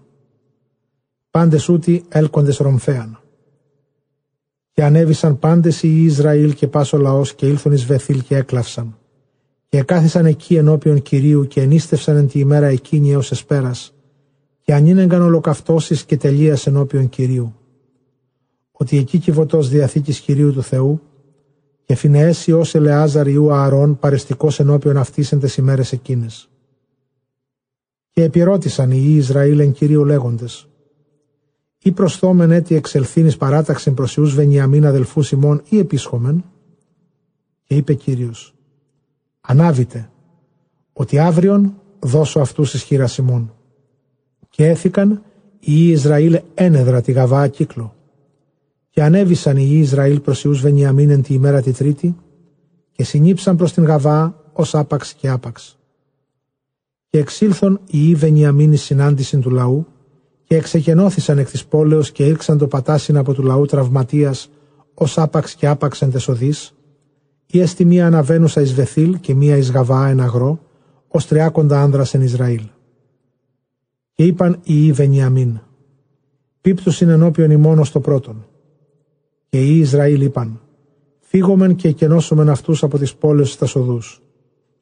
πάντες 1.30 1.68
ούτι 1.68 2.04
έλκοντες 2.08 2.56
ρομφέαν. 2.56 3.20
Και 4.72 4.84
ανέβησαν 4.84 5.38
πάντες 5.38 5.82
οι 5.82 6.04
Ισραήλ 6.04 6.54
και 6.54 6.66
πάσο 6.66 6.98
λαός 6.98 7.34
και 7.34 7.46
ήλθον 7.46 7.72
εις 7.72 7.84
Βεθήλ 7.84 8.22
και 8.22 8.36
έκλαυσαν. 8.36 8.98
Και 9.68 9.78
εκάθισαν 9.78 10.26
εκεί 10.26 10.56
ενώπιον 10.56 11.02
Κυρίου 11.02 11.46
και 11.46 11.60
ενίστευσαν 11.60 12.16
εν 12.16 12.28
τη 12.28 12.38
ημέρα 12.38 12.66
εκείνη 12.66 13.12
έως 13.12 13.30
εσπέρας 13.30 13.94
και 14.60 14.74
ανήνεγκαν 14.74 15.22
ολοκαυτώσεις 15.22 16.04
και 16.04 16.16
τελείας 16.16 16.66
ενώπιον 16.66 17.08
Κυρίου. 17.08 17.54
Ότι 18.72 18.98
εκεί 18.98 19.18
κυβωτός 19.18 19.68
διαθήκης 19.68 20.20
Κυρίου 20.20 20.52
του 20.52 20.62
Θεού 20.62 21.00
και 21.86 21.94
φινεέσει 21.94 22.52
ως 22.52 22.74
Ελεάζαρ 22.74 23.26
Ιού 23.26 23.52
Ααρών 23.52 23.98
παρεστικός 23.98 24.60
ενώπιον 24.60 24.96
αυτής 24.96 25.32
εν 25.32 25.40
τες 25.40 25.56
ημέρες 25.56 25.92
εκείνες. 25.92 26.48
Και 28.10 28.22
επιρώτησαν 28.22 28.90
οι 28.90 29.14
Ισραήλ 29.16 29.58
εν 29.58 29.72
Κυρίου 29.72 30.04
λέγοντες 30.04 30.68
ή 31.86 31.92
προσθόμεν 31.92 32.50
έτη 32.50 32.74
εξελθύνης 32.74 33.36
παράταξην 33.36 33.94
προς 33.94 34.16
Ιούς 34.16 34.34
Βενιαμίν 34.34 34.86
αδελφούς 34.86 35.32
ημών 35.32 35.62
ή 35.68 35.78
επίσχομεν. 35.78 36.44
Και 37.64 37.74
είπε 37.74 37.94
Κύριος, 37.94 38.54
ανάβητε, 39.40 40.10
ότι 40.92 41.18
αύριον 41.18 41.80
δώσω 41.98 42.40
αυτούς 42.40 42.74
εις 42.74 42.82
χείρας 42.82 43.16
ημών. 43.16 43.54
Και 44.48 44.66
έθηκαν 44.66 45.22
οι 45.60 45.88
Ισραήλ 45.88 46.40
ένεδρα 46.54 47.00
τη 47.00 47.12
Γαβά 47.12 47.48
κύκλο. 47.48 47.95
Και 48.96 49.02
ανέβησαν 49.02 49.56
οι 49.56 49.68
Ισραήλ 49.70 50.20
προς 50.20 50.44
Ιούς 50.44 50.60
Βενιαμίνεν 50.60 51.22
τη 51.22 51.34
ημέρα 51.34 51.62
τη 51.62 51.72
τρίτη 51.72 52.16
και 52.92 53.04
συνήψαν 53.04 53.56
προς 53.56 53.72
την 53.72 53.84
Γαβά 53.84 54.44
ως 54.52 54.74
άπαξ 54.74 55.14
και 55.14 55.28
άπαξ. 55.28 55.78
Και 57.08 57.18
εξήλθον 57.18 57.80
οι 57.90 58.14
Βενιαμίνοι 58.14 58.76
συνάντηση 58.76 59.38
του 59.38 59.50
λαού 59.50 59.86
και 60.44 60.56
εξεκενώθησαν 60.56 61.38
εκ 61.38 61.50
της 61.50 61.64
πόλεως 61.64 62.12
και 62.12 62.26
ήρξαν 62.26 62.58
το 62.58 62.66
πατάσιν 62.66 63.16
από 63.16 63.34
του 63.34 63.42
λαού 63.42 63.64
τραυματίας 63.64 64.50
ως 64.94 65.18
άπαξ 65.18 65.54
και 65.54 65.66
άπαξ 65.66 66.02
εν 66.02 66.10
τεσοδείς, 66.10 66.74
ή 67.46 67.60
εστι 67.60 67.84
μία 67.84 68.06
αναβαίνουσα 68.06 68.60
εις 68.60 68.74
Βεθήλ 68.74 69.20
και 69.20 69.34
μία 69.34 69.56
εις 69.56 69.70
Γαβά 69.70 70.08
εν 70.08 70.20
αγρό, 70.20 70.60
ως 71.08 71.26
τριάκοντα 71.26 71.82
άνδρας 71.82 72.14
εν 72.14 72.22
Ισραήλ. 72.22 72.62
Και 74.12 74.24
είπαν 74.24 74.60
οι 74.62 74.92
Βενιαμίν, 74.92 75.60
πίπτουσιν 76.60 77.08
ενώπιον 77.08 77.50
ημών 77.50 77.78
ως 77.78 77.92
το 77.92 78.00
πρώτον. 78.00 78.46
Και 79.48 79.64
οι 79.64 79.78
Ισραήλ 79.78 80.20
είπαν, 80.20 80.60
φύγομεν 81.20 81.74
και 81.74 81.88
εκενώσομεν 81.88 82.48
αυτούς 82.48 82.82
από 82.82 82.98
τις 82.98 83.14
πόλεις 83.14 83.52
στα 83.52 83.66
σοδούς. 83.66 84.22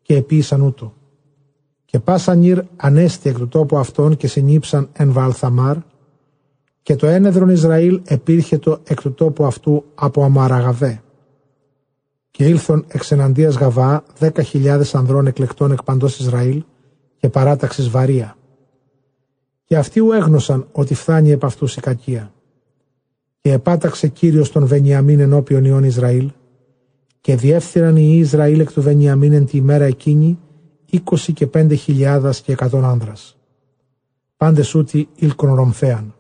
Και 0.03 0.17
επίησαν 0.17 0.61
ούτω. 0.61 0.95
Και 1.85 1.99
πάσαν 2.01 2.43
ήρ 2.43 2.63
ανέστη 2.77 3.29
εκ 3.29 3.39
του 3.39 3.49
τόπου 3.49 3.79
αυτών 3.79 4.17
και 4.17 4.27
συνήψαν 4.27 4.89
εν 4.93 5.13
Βαλθαμάρ, 5.13 5.77
και 6.85 6.97
το 6.97 7.07
ένεδρον 7.07 7.49
Ισραήλ 7.49 8.01
επήρχε 8.05 8.59
το 8.59 8.81
εκ 8.85 9.01
του 9.01 9.13
τόπου 9.15 9.45
αυτού 9.45 9.85
από 9.95 10.25
Αμαραγαβέ. 10.25 11.03
Και 12.31 12.45
ήλθον 12.45 12.85
εξ 12.89 13.11
εναντίας 13.11 13.55
Γαβά 13.55 14.05
δέκα 14.19 14.43
χιλιάδες 14.43 14.95
ανδρών 14.95 15.27
εκλεκτών 15.27 15.73
εκ 15.73 15.83
παντός 15.83 16.19
Ισραήλ 16.19 16.65
και 17.17 17.29
παράταξης 17.29 17.89
βαρία. 17.89 18.37
Και 19.65 19.77
αυτοί 19.77 20.01
ου 20.01 20.13
έγνωσαν 20.13 20.67
ότι 20.73 20.95
φτάνει 20.95 21.31
επ' 21.31 21.45
αυτούς 21.45 21.77
η 21.77 21.81
κακία. 21.81 22.34
Και 23.45 23.53
επάταξε 23.53 24.09
Κύριος 24.09 24.51
τον 24.51 24.67
Βενιαμίν 24.67 25.21
ενώπιον 25.21 25.65
ιών 25.65 25.85
Ισραήλ 25.85 26.31
και 27.21 27.37
διεύθυραν 27.37 27.97
οι 27.97 28.17
Ισραήλ 28.17 28.61
εκ 28.61 28.73
του 28.73 28.83
Βενιαμίν 28.83 29.33
εν 29.33 29.47
τη 29.47 29.57
ημέρα 29.57 29.85
εκείνη 29.85 30.39
είκοσι 30.91 31.33
και 31.33 31.47
πέντε 31.47 31.75
χιλιάδας 31.75 32.41
και 32.41 32.53
εκατόν 32.53 32.85
άνδρας. 32.85 33.37
Πάντες 34.37 34.75
ούτι 34.75 35.09
ήλκον 35.15 35.55
ρομφέαν. 35.55 36.15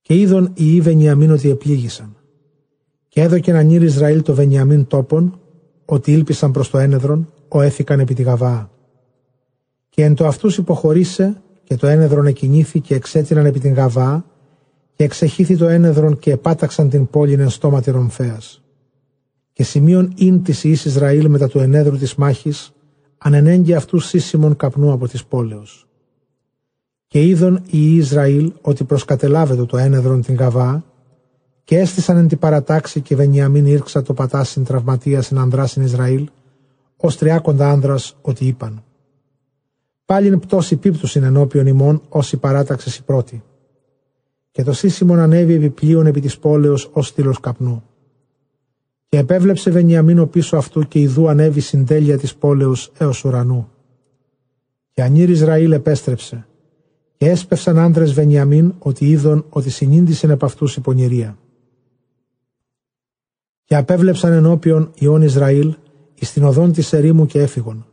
Και 0.00 0.14
είδον 0.14 0.52
οι 0.54 0.80
Βενιαμίν 0.80 1.30
ότι 1.30 1.50
επλήγησαν. 1.50 2.16
Και 3.08 3.20
έδωκε 3.20 3.52
να 3.52 3.62
νύρει 3.62 3.84
Ισραήλ 3.84 4.22
το 4.22 4.34
Βενιαμίν 4.34 4.86
τόπον, 4.86 5.40
ότι 5.84 6.12
ήλπισαν 6.12 6.50
προς 6.50 6.70
το 6.70 6.78
ένεδρον, 6.78 7.32
ο 7.48 7.60
έθηκαν 7.60 8.00
επί 8.00 8.14
τη 8.14 8.22
Γαβά. 8.22 8.70
Και 9.88 10.04
εν 10.04 10.14
το 10.14 10.26
αυτούς 10.26 10.58
υποχωρήσε 10.58 11.42
και 11.64 11.76
το 11.76 11.86
ένεδρον 11.86 12.26
εκινήθη 12.26 12.80
και 12.80 12.94
εξέτειναν 12.94 13.46
επί 13.46 13.58
την 13.58 13.72
Γαβά 13.74 14.36
και 14.98 15.04
εξεχήθη 15.04 15.56
το 15.56 15.66
ένεδρον 15.66 16.18
και 16.18 16.32
επάταξαν 16.32 16.88
την 16.88 17.10
πόλη 17.10 17.32
εν 17.32 17.48
στόμα 17.48 17.80
τη 17.80 17.90
Ρομφέας. 17.90 18.62
Και 19.52 19.64
σημείων 19.64 20.12
ίν 20.16 20.42
της 20.42 20.64
Ιης 20.64 20.84
Ισραήλ 20.84 21.28
μετά 21.28 21.48
του 21.48 21.58
ενέδρου 21.58 21.96
της 21.96 22.14
μάχης, 22.14 22.72
ανενέγγει 23.18 23.74
αυτού 23.74 23.98
σύσιμων 23.98 24.56
καπνού 24.56 24.92
από 24.92 25.08
της 25.08 25.24
πόλεως. 25.24 25.88
Και 27.06 27.26
είδον 27.26 27.62
οι 27.70 27.96
Ισραήλ 27.96 28.52
ότι 28.60 28.84
προσκατελάβεται 28.84 29.64
το 29.64 29.76
ένεδρον 29.76 30.22
την 30.22 30.34
Γαβά 30.34 30.84
και 31.64 31.78
έστησαν 31.78 32.16
εν 32.16 32.28
τη 32.28 32.36
παρατάξη 32.36 33.00
και 33.00 33.16
Βενιαμίν 33.16 33.66
ήρξα 33.66 34.02
το 34.02 34.14
πατάσιν 34.14 34.64
τραυματίας 34.64 35.30
εν 35.30 35.38
ανδράσιν 35.38 35.82
Ισραήλ, 35.82 36.28
ως 36.96 37.16
τριάκοντα 37.16 37.70
άνδρας 37.70 38.16
ότι 38.20 38.46
είπαν. 38.46 38.84
Πάλιν 40.04 40.38
πτώση 40.38 40.76
πίπτουσιν 40.76 41.22
ενώπιον 41.22 41.66
ημών 41.66 42.02
ω 42.08 42.20
η 42.32 42.36
παράταξη 42.36 42.98
η 43.00 43.02
πρώτη. 43.02 43.42
Και 44.50 44.62
το 44.62 44.72
σύσιμον 44.72 45.18
ανέβη 45.18 45.54
επιπλέον 45.54 46.06
επί 46.06 46.20
της 46.20 46.38
πόλεως 46.38 46.90
ως 46.92 47.06
στήλος 47.06 47.40
καπνού. 47.40 47.82
Και 49.08 49.18
επέβλεψε 49.18 49.70
Βενιαμίνο 49.70 50.26
πίσω 50.26 50.56
αυτού 50.56 50.82
και 50.82 50.98
ιδού 50.98 51.28
ανέβη 51.28 51.60
συντέλεια 51.60 52.18
της 52.18 52.34
πόλεως 52.34 52.92
έως 52.98 53.24
ουρανού. 53.24 53.70
Και 54.92 55.02
ανήρ 55.02 55.30
Ισραήλ 55.30 55.72
επέστρεψε. 55.72 56.46
Και 57.16 57.28
έσπευσαν 57.30 57.78
άντρες 57.78 58.12
Βενιαμίν 58.12 58.74
ότι 58.78 59.10
είδον 59.10 59.44
ότι 59.48 59.70
συνήντησεν 59.70 60.30
επ' 60.30 60.44
αυτούς 60.44 60.76
η 60.76 60.80
πονηρία. 60.80 61.38
Και 63.64 63.76
απέβλεψαν 63.76 64.32
ενώπιον 64.32 64.90
Ιών 64.94 65.22
Ισραήλ 65.22 65.74
εις 66.14 66.32
την 66.32 66.44
οδόν 66.44 66.72
της 66.72 66.92
ερήμου 66.92 67.26
και 67.26 67.40
έφυγον. 67.40 67.86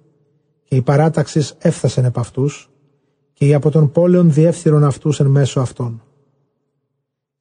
Και 0.63 0.75
οι 0.75 0.81
παράταξεις 0.81 1.55
έφτασαν 1.57 2.05
επ' 2.05 2.17
αυτούς 2.17 2.69
και 3.33 3.45
οι 3.45 3.53
από 3.53 3.69
τον 3.69 3.91
πόλεων 3.91 4.33
διεύθυρον 4.33 4.83
αυτούς 4.83 5.19
εν 5.19 5.27
μέσω 5.27 5.59
αυτών 5.59 6.04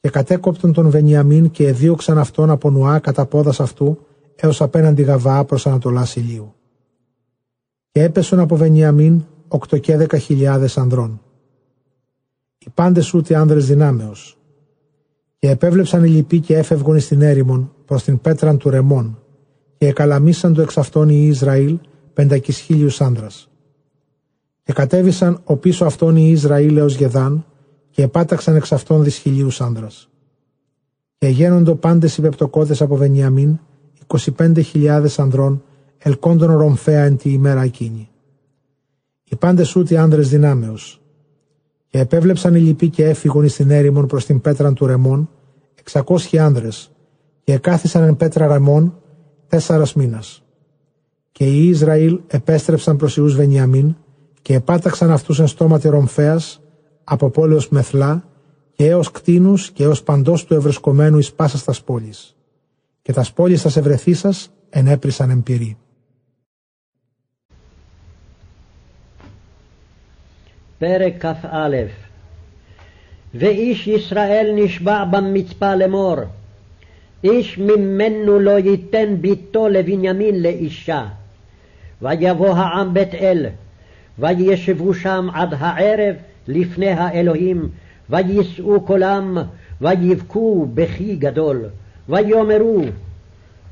και 0.04 0.10
κατέκοπτον 0.10 0.72
τον 0.72 0.90
Βενιαμίν 0.90 1.50
και 1.50 1.66
εδίωξαν 1.66 2.18
αυτόν 2.18 2.50
από 2.50 2.70
νουά 2.70 2.98
κατά 2.98 3.26
πόδας 3.26 3.60
αυτού 3.60 3.98
έως 4.36 4.60
απέναντι 4.60 5.02
Γαβά 5.02 5.44
προς 5.44 5.66
Ανατολάς 5.66 6.16
ηλίου. 6.16 6.54
Και 7.90 8.02
έπεσον 8.02 8.38
από 8.38 8.56
Βενιαμίν 8.56 9.24
οκτώ 9.48 9.78
και 9.78 9.96
δέκα 9.96 10.18
χιλιάδες 10.18 10.78
ανδρών. 10.78 11.20
Οι 12.58 12.70
πάντες 12.74 13.14
ούτε 13.14 13.36
άνδρες 13.36 13.66
δυνάμεως. 13.66 14.38
Και 15.38 15.50
επέβλεψαν 15.50 16.04
οι 16.04 16.08
λοιποί 16.08 16.40
και 16.40 16.56
έφευγον 16.56 16.96
εις 16.96 17.08
την 17.08 17.22
έρημον 17.22 17.72
προς 17.84 18.02
την 18.02 18.20
πέτραν 18.20 18.58
του 18.58 18.70
Ρεμών 18.70 19.18
και 19.76 19.86
εκαλαμίσαν 19.86 20.54
το 20.54 20.62
εξ 20.62 20.78
αυτών 20.78 21.08
οι 21.08 21.26
Ισραήλ 21.26 21.78
πεντακισχίλιους 22.12 23.00
άνδρας. 23.00 23.50
Και 24.62 24.72
κατέβησαν 24.72 25.40
ο 25.44 25.56
πίσω 25.56 25.84
αυτών 25.84 26.16
οι 26.16 26.30
Ισραήλ 26.30 26.76
έως 26.76 26.94
Γεδάν 26.94 27.44
και 27.94 28.02
επάταξαν 28.02 28.56
εξ 28.56 28.72
αυτών 28.72 29.02
δυσχυλίους 29.02 29.60
άνδρας. 29.60 30.08
Και 31.18 31.28
γένοντο 31.28 31.74
πάντες 31.74 32.16
οι 32.16 32.20
πεπτοκότες 32.20 32.82
από 32.82 32.96
Βενιαμίν, 32.96 33.58
25.000 34.06 35.18
ανδρών, 35.18 35.62
ελκόντων 35.98 36.56
ρομφέα 36.56 37.04
εν 37.04 37.16
τη 37.16 37.30
ημέρα 37.30 37.62
εκείνη. 37.62 38.08
Οι 39.24 39.36
πάντες 39.36 39.76
ούτε 39.76 39.98
άνδρες 39.98 40.28
δυνάμεως. 40.28 41.02
Και 41.88 41.98
επέβλεψαν 41.98 42.54
οι 42.54 42.58
λοιποί 42.58 42.88
και 42.88 43.04
έφυγον 43.04 43.44
εις 43.44 43.54
την 43.54 43.70
έρημον 43.70 44.06
προς 44.06 44.26
την 44.26 44.40
πέτρα 44.40 44.72
του 44.72 44.86
Ρεμών, 44.86 45.30
600 45.92 46.38
άνδρες, 46.38 46.90
και 47.44 47.52
εκάθισαν 47.52 48.02
εν 48.02 48.16
πέτρα 48.16 48.46
Ρεμών 48.46 48.98
τέσσαρας 49.48 49.94
μήνας. 49.94 50.42
Και 51.32 51.44
οι 51.44 51.68
Ισραήλ 51.68 52.20
επέστρεψαν 52.26 52.96
προς 52.96 53.16
Ιούς 53.16 53.34
Βενιαμίν 53.34 53.96
και 54.42 54.54
επάταξαν 54.54 55.10
αυτούς 55.10 55.40
εν 55.40 55.46
στόματι 55.46 55.88
Ρομφέας 55.88 56.58
από 57.03 57.29
πόλεως 57.29 57.69
Μεθλά 57.69 58.23
και 58.75 58.85
έως 58.85 59.11
κτίνους 59.11 59.71
και 59.71 59.83
έως 59.83 60.03
παντός 60.03 60.45
του 60.45 60.53
ευρισκομένου 60.53 61.17
εις 61.17 61.33
πάσα 61.33 61.63
τας 61.65 61.81
πόλεις. 61.81 62.35
Και 63.01 63.13
τας 63.13 63.33
πόλεις 63.33 63.61
τας 63.61 63.77
ευρεθήσας 63.77 64.51
ενέπρισαν 64.69 65.29
εμπειρή. 65.29 65.77
פרק 70.79 71.25
כ"א 71.25 71.75
ואיש 73.33 73.87
ישראל 73.87 74.51
נשבע 74.55 75.03
במצפה 75.03 75.75
לאמור 75.75 76.15
איש 77.23 77.57
ממנו 77.57 78.39
לא 78.39 78.59
ייתן 78.59 79.15
ביתו 79.21 79.67
לבנימין 79.67 80.41
לאישה 80.41 81.05
ויבוא 82.01 82.55
העם 82.55 82.93
בית 82.93 83.13
אל 83.13 83.45
וישבו 84.19 84.93
שם 84.93 85.27
עד 85.33 85.53
הערב 85.59 86.15
לפני 86.48 86.90
האלוהים, 86.90 87.68
ויישאו 88.10 88.80
קולם, 88.80 89.38
ויבכו 89.80 90.66
בכי 90.74 91.16
גדול, 91.16 91.64
ויאמרו, 92.08 92.82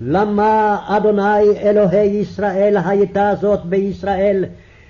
למה 0.00 0.78
אדוני 0.86 1.58
אלוהי 1.62 2.06
ישראל 2.06 2.76
הייתה 2.84 3.34
זאת 3.40 3.64
בישראל, 3.64 4.44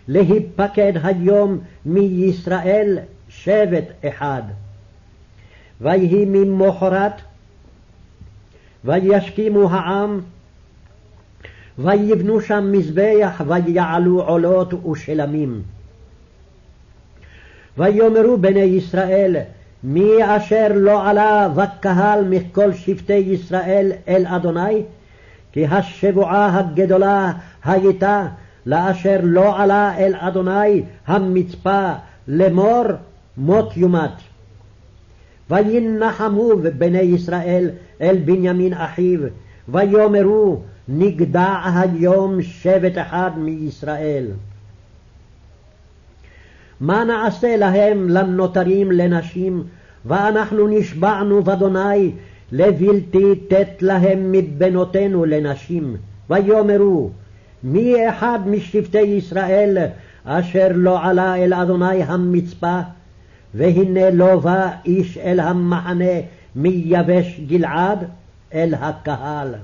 להיפקד 0.08 0.92
היום 1.02 1.58
מישראל 1.86 2.98
שבט 3.28 3.84
אחד. 4.08 4.42
ויהי 5.80 6.24
ממחרת, 6.24 7.12
וישכימו 8.84 9.70
העם, 9.70 10.20
ויבנו 11.78 12.40
שם 12.40 12.72
מזבח, 12.72 13.42
ויעלו 13.46 14.22
עולות 14.22 14.86
ושלמים. 14.86 15.62
ויאמרו 17.78 18.36
בני 18.36 18.60
ישראל 18.60 19.36
מי 19.84 20.10
אשר 20.20 20.68
לא 20.74 21.08
עלה 21.08 21.48
בקהל 21.48 22.24
מכל 22.24 22.72
שבטי 22.72 23.12
ישראל 23.12 23.92
אל 24.08 24.24
אדוני 24.26 24.82
כי 25.52 25.66
השבועה 25.66 26.58
הגדולה 26.58 27.32
הייתה 27.64 28.26
לאשר 28.66 29.20
לא 29.22 29.60
עלה 29.60 29.98
אל 29.98 30.14
אדוני 30.18 30.82
המצפה 31.06 31.92
לאמור 32.28 32.84
מות 33.36 33.76
יומת. 33.76 34.10
וינחמו 35.50 36.50
בני 36.78 36.98
ישראל 36.98 37.70
אל 38.00 38.16
בנימין 38.24 38.72
אחיו 38.72 39.20
ויאמרו 39.68 40.60
נגדע 40.88 41.56
היום 41.64 42.42
שבט 42.42 42.98
אחד 42.98 43.30
מישראל. 43.36 44.26
מה 46.82 47.04
נעשה 47.04 47.56
להם 47.56 48.08
לנותרים 48.08 48.92
לנשים, 48.92 49.64
ואנחנו 50.04 50.68
נשבענו 50.68 51.42
באדוני 51.42 52.12
לבלתי 52.52 53.34
תת 53.48 53.82
להם 53.82 54.32
מבנותינו 54.32 55.24
לנשים. 55.24 55.96
ויאמרו, 56.30 57.10
מי 57.62 58.08
אחד 58.08 58.38
משבטי 58.46 59.00
ישראל 59.00 59.78
אשר 60.24 60.68
לא 60.74 61.04
עלה 61.04 61.36
אל 61.36 61.54
אדוני 61.54 62.02
המצפה, 62.02 62.80
והנה 63.54 64.10
לא 64.10 64.36
בא 64.36 64.70
איש 64.84 65.18
אל 65.18 65.40
המחנה 65.40 66.14
מיבש 66.56 67.40
גלעד, 67.46 68.04
אל 68.54 68.74
הקהל. 68.80 69.54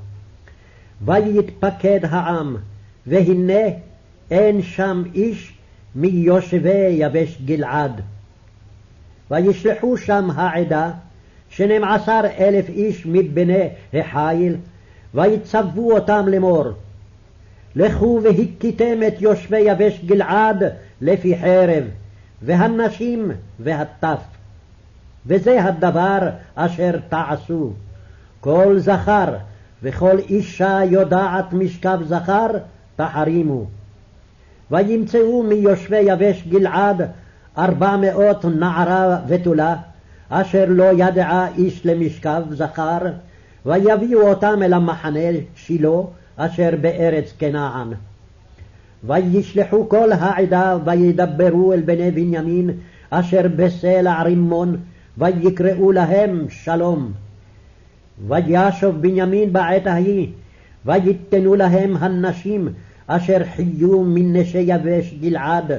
ויתפקד 1.04 2.00
העם, 2.02 2.56
והנה 3.06 3.62
אין 4.30 4.62
שם 4.62 5.02
איש 5.14 5.57
מיושבי 5.94 6.88
יבש 6.90 7.38
גלעד. 7.44 8.00
וישלחו 9.30 9.96
שם 9.96 10.30
העדה 10.34 10.90
שנים 11.48 11.84
עשר 11.84 12.20
אלף 12.38 12.68
איש 12.68 13.06
מבני 13.06 13.68
החיל, 13.94 14.56
ויצוו 15.14 15.92
אותם 15.92 16.28
לאמור, 16.28 16.64
לכו 17.76 18.20
והכיתם 18.22 19.02
את 19.06 19.22
יושבי 19.22 19.58
יבש 19.58 20.00
גלעד 20.06 20.62
לפי 21.00 21.38
חרב, 21.38 21.84
והנשים 22.42 23.30
והטף. 23.60 24.20
וזה 25.26 25.64
הדבר 25.64 26.18
אשר 26.54 26.98
תעשו. 27.08 27.72
כל 28.40 28.78
זכר 28.78 29.34
וכל 29.82 30.18
אישה 30.18 30.80
יודעת 30.90 31.52
משכב 31.52 31.98
זכר, 32.04 32.46
תחרימו. 32.96 33.66
וימצאו 34.70 35.42
מיושבי 35.42 35.98
יבש 35.98 36.44
גלעד 36.48 37.08
ארבע 37.58 37.96
מאות 37.96 38.44
נערה 38.44 39.18
ותולה, 39.28 39.76
אשר 40.28 40.64
לא 40.68 40.84
ידעה 40.96 41.48
איש 41.56 41.86
למשכב 41.86 42.42
זכר, 42.50 42.98
ויביאו 43.66 44.28
אותם 44.28 44.58
אל 44.62 44.72
המחנה 44.72 45.20
שילה, 45.56 45.98
אשר 46.36 46.70
בארץ 46.80 47.32
כנען. 47.38 47.88
וישלחו 49.04 49.88
כל 49.88 50.12
העדה 50.12 50.76
וידברו 50.84 51.72
אל 51.72 51.80
בני 51.80 52.10
בנימין, 52.10 52.70
אשר 53.10 53.46
בסלע 53.56 54.22
רימון, 54.22 54.76
ויקראו 55.18 55.92
להם 55.92 56.46
שלום. 56.48 57.12
וישוב 58.28 59.02
בנימין 59.02 59.52
בעת 59.52 59.86
ההיא, 59.86 60.28
ויתנו 60.86 61.54
להם 61.54 61.96
הנשים 61.96 62.68
אשר 63.10 63.38
חיו 63.56 64.02
מנשי 64.02 64.58
יבש 64.58 65.14
גלעד, 65.20 65.72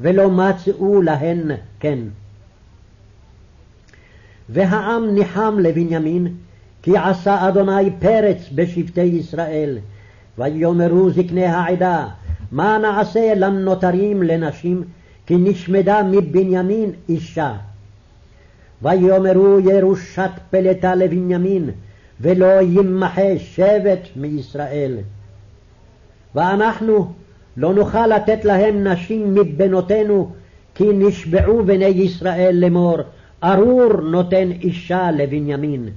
ולא 0.00 0.30
מצאו 0.30 1.02
להן 1.02 1.50
כן. 1.80 1.98
והעם 4.48 5.14
ניחם 5.14 5.56
לבנימין, 5.60 6.26
כי 6.82 6.96
עשה 6.96 7.48
אדוני 7.48 7.90
פרץ 7.98 8.38
בשבטי 8.54 9.00
ישראל. 9.00 9.78
ויאמרו 10.38 11.10
זקני 11.10 11.44
העדה, 11.44 12.08
מה 12.52 12.78
נעשה 12.78 13.34
לנותרים 13.34 14.22
לנשים, 14.22 14.82
כי 15.26 15.36
נשמדה 15.36 16.02
מבנימין 16.02 16.90
אישה. 17.08 17.54
ויאמרו 18.82 19.60
ירושת 19.60 20.30
פלטה 20.50 20.94
לבנימין, 20.94 21.70
ולא 22.20 22.62
ימחה 22.62 23.38
שבט 23.38 24.08
מישראל. 24.16 24.96
ואנחנו 26.38 27.12
לא 27.56 27.74
נוכל 27.74 28.06
לתת 28.06 28.44
להם 28.44 28.86
נשים 28.86 29.34
מבנותינו, 29.34 30.30
כי 30.74 30.84
נשבעו 30.94 31.64
בני 31.64 31.84
ישראל 31.84 32.56
לאמור, 32.58 32.98
ארור 33.44 33.92
נותן 33.92 34.50
אישה 34.50 35.10
לבנימין. 35.10 35.88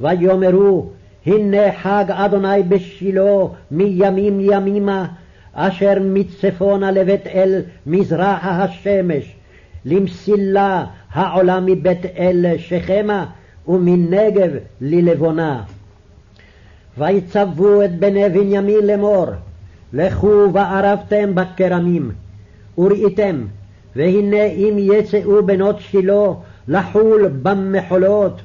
ויאמרו, 0.00 0.86
הנה 1.26 1.72
חג 1.82 2.04
אדוני 2.08 2.62
בשילה 2.68 3.44
מימים 3.70 4.40
ימימה, 4.40 5.06
אשר 5.52 5.94
מצפונה 6.00 6.90
לבית 6.90 7.26
אל 7.26 7.62
מזרחה 7.86 8.64
השמש, 8.64 9.34
למסילה 9.84 10.84
העולה 11.12 11.60
מבית 11.60 12.06
אל 12.18 12.46
שכמה, 12.58 13.26
ומנגב 13.68 14.50
ללבונה. 14.80 15.62
ויצוו 16.98 17.84
את 17.84 17.98
בני 17.98 18.28
בנימין 18.28 18.86
לאמור, 18.86 19.26
לכו 19.92 20.50
וערבתם 20.52 21.34
בכרמים, 21.34 22.10
וראיתם, 22.78 23.44
והנה 23.96 24.44
אם 24.44 24.76
יצאו 24.78 25.46
בנות 25.46 25.80
שילה 25.80 26.26
לחול 26.68 27.30
במחולות, 27.42 28.40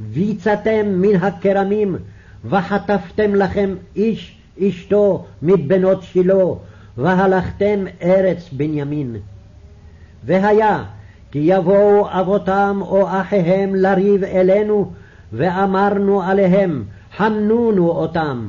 ויצאתם 0.00 0.86
מן 0.86 1.16
הכרמים, 1.16 1.96
וחטפתם 2.44 3.34
לכם 3.34 3.74
איש 3.96 4.36
אשתו 4.62 5.24
מבנות 5.42 6.02
שילה, 6.02 6.44
והלכתם 6.98 7.84
ארץ 8.02 8.48
בנימין. 8.52 9.16
והיה 10.24 10.84
כי 11.30 11.38
יבואו 11.42 12.06
אבותם 12.20 12.78
או 12.80 13.06
אחיהם 13.08 13.74
לריב 13.74 14.24
אלינו, 14.24 14.92
ואמרנו 15.32 16.22
עליהם, 16.22 16.84
חנונו 17.16 17.88
אותם. 17.88 18.48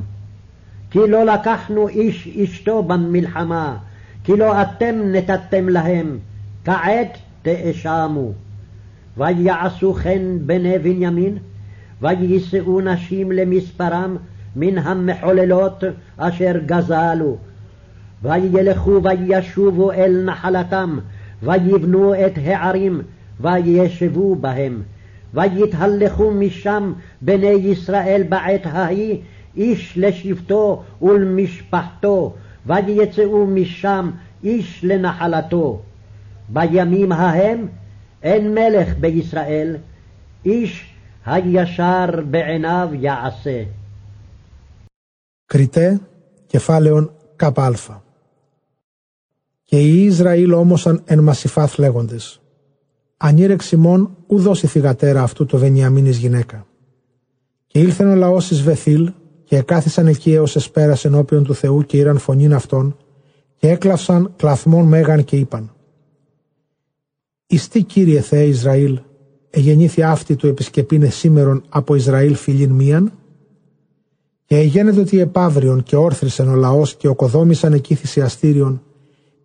כי 0.90 0.98
לא 1.08 1.24
לקחנו 1.24 1.88
איש 1.88 2.28
אשתו 2.28 2.82
במלחמה, 2.82 3.76
כי 4.24 4.36
לא 4.36 4.62
אתם 4.62 4.94
נתתם 5.04 5.68
להם, 5.68 6.18
כעת 6.64 7.18
תאשמו. 7.42 8.32
ויעשו 9.16 9.94
כן 9.94 10.22
בני 10.46 10.78
בנימין, 10.78 11.38
ויישאו 12.02 12.80
נשים 12.80 13.32
למספרם 13.32 14.16
מן 14.56 14.78
המחוללות 14.78 15.84
אשר 16.16 16.52
גזלו. 16.66 17.36
וילכו 18.22 19.00
וישובו 19.02 19.92
אל 19.92 20.22
נחלתם, 20.24 20.98
ויבנו 21.42 22.14
את 22.14 22.32
הערים, 22.44 23.02
וישבו 23.40 24.34
בהם. 24.34 24.82
ויתהלכו 25.35 26.31
משם 26.31 26.93
בני 27.21 27.47
ישראל 27.47 28.23
בעת 28.29 28.61
ההיא, 28.65 29.17
איש 29.57 29.93
לשבטו 29.97 30.83
ולמשפחתו, 31.01 32.33
ויצאו 32.65 33.47
משם 33.47 34.11
איש 34.43 34.83
לנחלתו. 34.83 35.81
בימים 36.49 37.11
ההם 37.11 37.67
אין 38.23 38.53
מלך 38.53 38.93
בישראל, 38.99 39.75
איש 40.45 40.93
הישר 41.25 42.09
בעיניו 42.29 42.89
יעשה. 42.93 43.63
Κριτέ, 45.47 45.99
κεφάλαιον 46.47 47.09
ΚΑ. 47.35 47.49
Και 49.65 49.79
οι 49.79 50.05
Ισραήλ 50.05 50.53
όμωσαν 50.53 51.03
εν 51.05 51.19
Μασιφάθ 51.19 51.79
λέγοντες. 51.79 52.39
Ανήρε 53.16 53.56
Σιμών 53.60 54.16
ου 54.26 54.38
δώσει 54.38 54.66
θυγατέρα 54.66 55.22
αυτού 55.22 55.46
το 55.46 55.58
Βενιαμίνης 55.58 56.16
γυναίκα. 56.16 56.66
Και 57.66 57.78
ήλθεν 57.78 58.08
ο 58.08 58.14
λαός 58.14 58.50
εις 58.50 58.62
Βεθήλ 58.62 59.12
και 59.44 59.56
εκάθισαν 59.56 60.06
εκεί 60.06 60.32
έως 60.32 60.56
εσπέρας 60.56 61.04
ενώπιον 61.04 61.44
του 61.44 61.54
Θεού 61.54 61.82
και 61.82 61.96
ήραν 61.96 62.18
φωνήν 62.18 62.54
αυτών 62.54 62.96
και 63.56 63.68
έκλαυσαν 63.68 64.32
κλαθμόν 64.36 64.86
μέγαν 64.86 65.24
και 65.24 65.36
είπαν 65.36 65.70
«Εις 67.46 67.68
τι 67.68 67.82
Κύριε 67.82 68.20
Θεέ 68.20 68.44
Ισραήλ, 68.44 69.00
εγεννήθη 69.50 70.02
αυτή 70.02 70.36
του 70.36 70.46
επισκεπίνε 70.46 71.08
σήμερον 71.08 71.64
από 71.68 71.94
Ισραήλ 71.94 72.34
φιλήν 72.34 72.70
μίαν» 72.70 73.12
και 74.44 74.56
εγένετο 74.56 75.00
ότι 75.00 75.20
επαύριον 75.20 75.82
και 75.82 75.96
όρθρισεν 75.96 76.48
ο 76.48 76.54
λαός 76.54 76.96
και 76.96 77.08
οκοδόμησαν 77.08 77.72
εκεί 77.72 77.94
θυσιαστήριον 77.94 78.82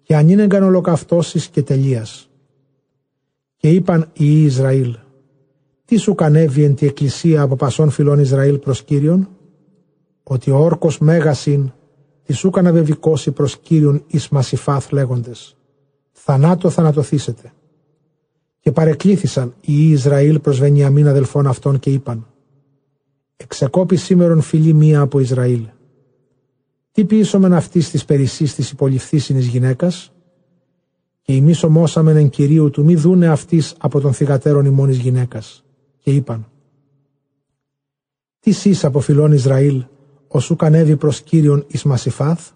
και 0.03 0.15
ανήνεγκαν 0.15 0.63
ολοκαυτώσεις 0.63 1.47
και 1.47 1.62
τελείας. 1.62 2.31
Και 3.62 3.69
είπαν 3.69 4.10
οι 4.13 4.43
Ισραήλ, 4.43 4.97
τι 5.86 5.95
σου 5.95 6.15
κανέβει 6.15 6.63
εν 6.63 6.76
τη 6.76 6.86
εκκλησία 6.86 7.41
από 7.41 7.56
πασών 7.56 7.89
φιλών 7.89 8.19
Ισραήλ 8.19 8.58
προς 8.58 8.84
Κύριον, 8.84 9.30
ότι 10.24 10.52
ο 10.52 10.58
όρκος 10.58 11.00
μέγασιν 11.00 11.71
τη 12.24 12.34
σου 12.34 12.50
καναβεβικώσει 12.50 13.32
προς 13.32 13.58
Κύριον 13.58 14.04
εις 14.08 14.30
Μασιφάθ 14.30 14.91
λέγοντες, 14.91 15.58
θανάτο 16.12 16.69
θανατοθήσετε. 16.69 17.54
Και 18.60 18.71
παρεκλήθησαν 18.71 19.54
οι 19.62 19.89
Ισραήλ 19.89 20.39
προς 20.39 20.60
Βενιαμίν 20.60 21.08
αδελφών 21.08 21.47
αυτών 21.47 21.80
και 21.80 21.89
είπαν, 21.89 22.28
εξεκόπη 23.36 23.95
σήμερον 23.95 24.41
φιλή 24.41 24.74
μία 24.74 25.00
από 25.00 25.19
Ισραήλ 25.19 25.67
τι 26.91 27.06
ποιήσομεν 27.06 27.54
αυτής 27.54 27.89
της 27.89 28.06
περισσής 28.06 28.56
της 28.56 28.71
υποληφθήσινης 28.71 29.45
γυναίκας, 29.45 30.13
και 31.21 31.34
εμείς 31.34 31.63
ομόσαμεν 31.63 32.15
εν 32.15 32.29
κυρίου 32.29 32.69
του 32.69 32.84
μη 32.84 32.95
δούνε 32.95 33.27
αυτής 33.27 33.75
από 33.79 33.99
τον 33.99 34.13
θυγατέρων 34.13 34.65
ημώνη 34.65 34.93
γυναίκας. 34.93 35.63
Και 35.97 36.12
είπαν, 36.12 36.47
Τι 38.39 38.51
σεις 38.51 38.84
από 38.84 38.99
φιλών 38.99 39.31
Ισραήλ, 39.31 39.86
οσού 40.27 40.55
κανέβη 40.55 40.97
προς 40.97 41.21
κύριον 41.21 41.65
εις 41.67 41.84
Μασιφάθ, 41.84 42.49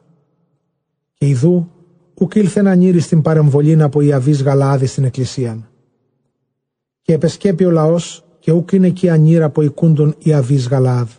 και 1.13 1.27
ιδού 1.27 1.69
ουκ 2.13 2.35
ήλθε 2.35 2.61
να 2.61 2.75
νύρει 2.75 2.99
στην 2.99 3.21
παρεμβολήν 3.21 3.81
από 3.81 4.01
Ιαβής 4.01 4.43
Γαλάδης 4.43 4.91
στην 4.91 5.03
εκκλησίαν. 5.03 5.69
Και 7.01 7.13
επεσκέπει 7.13 7.65
ο 7.65 7.71
λαός 7.71 8.25
και 8.39 8.51
ουκ 8.51 8.71
είναι 8.71 8.87
εκεί 8.87 9.09
ανήρα 9.09 9.45
από 9.45 9.61
οικούντον 9.61 10.15
Ιαβής 10.17 10.67
Γαλάδ. 10.67 11.09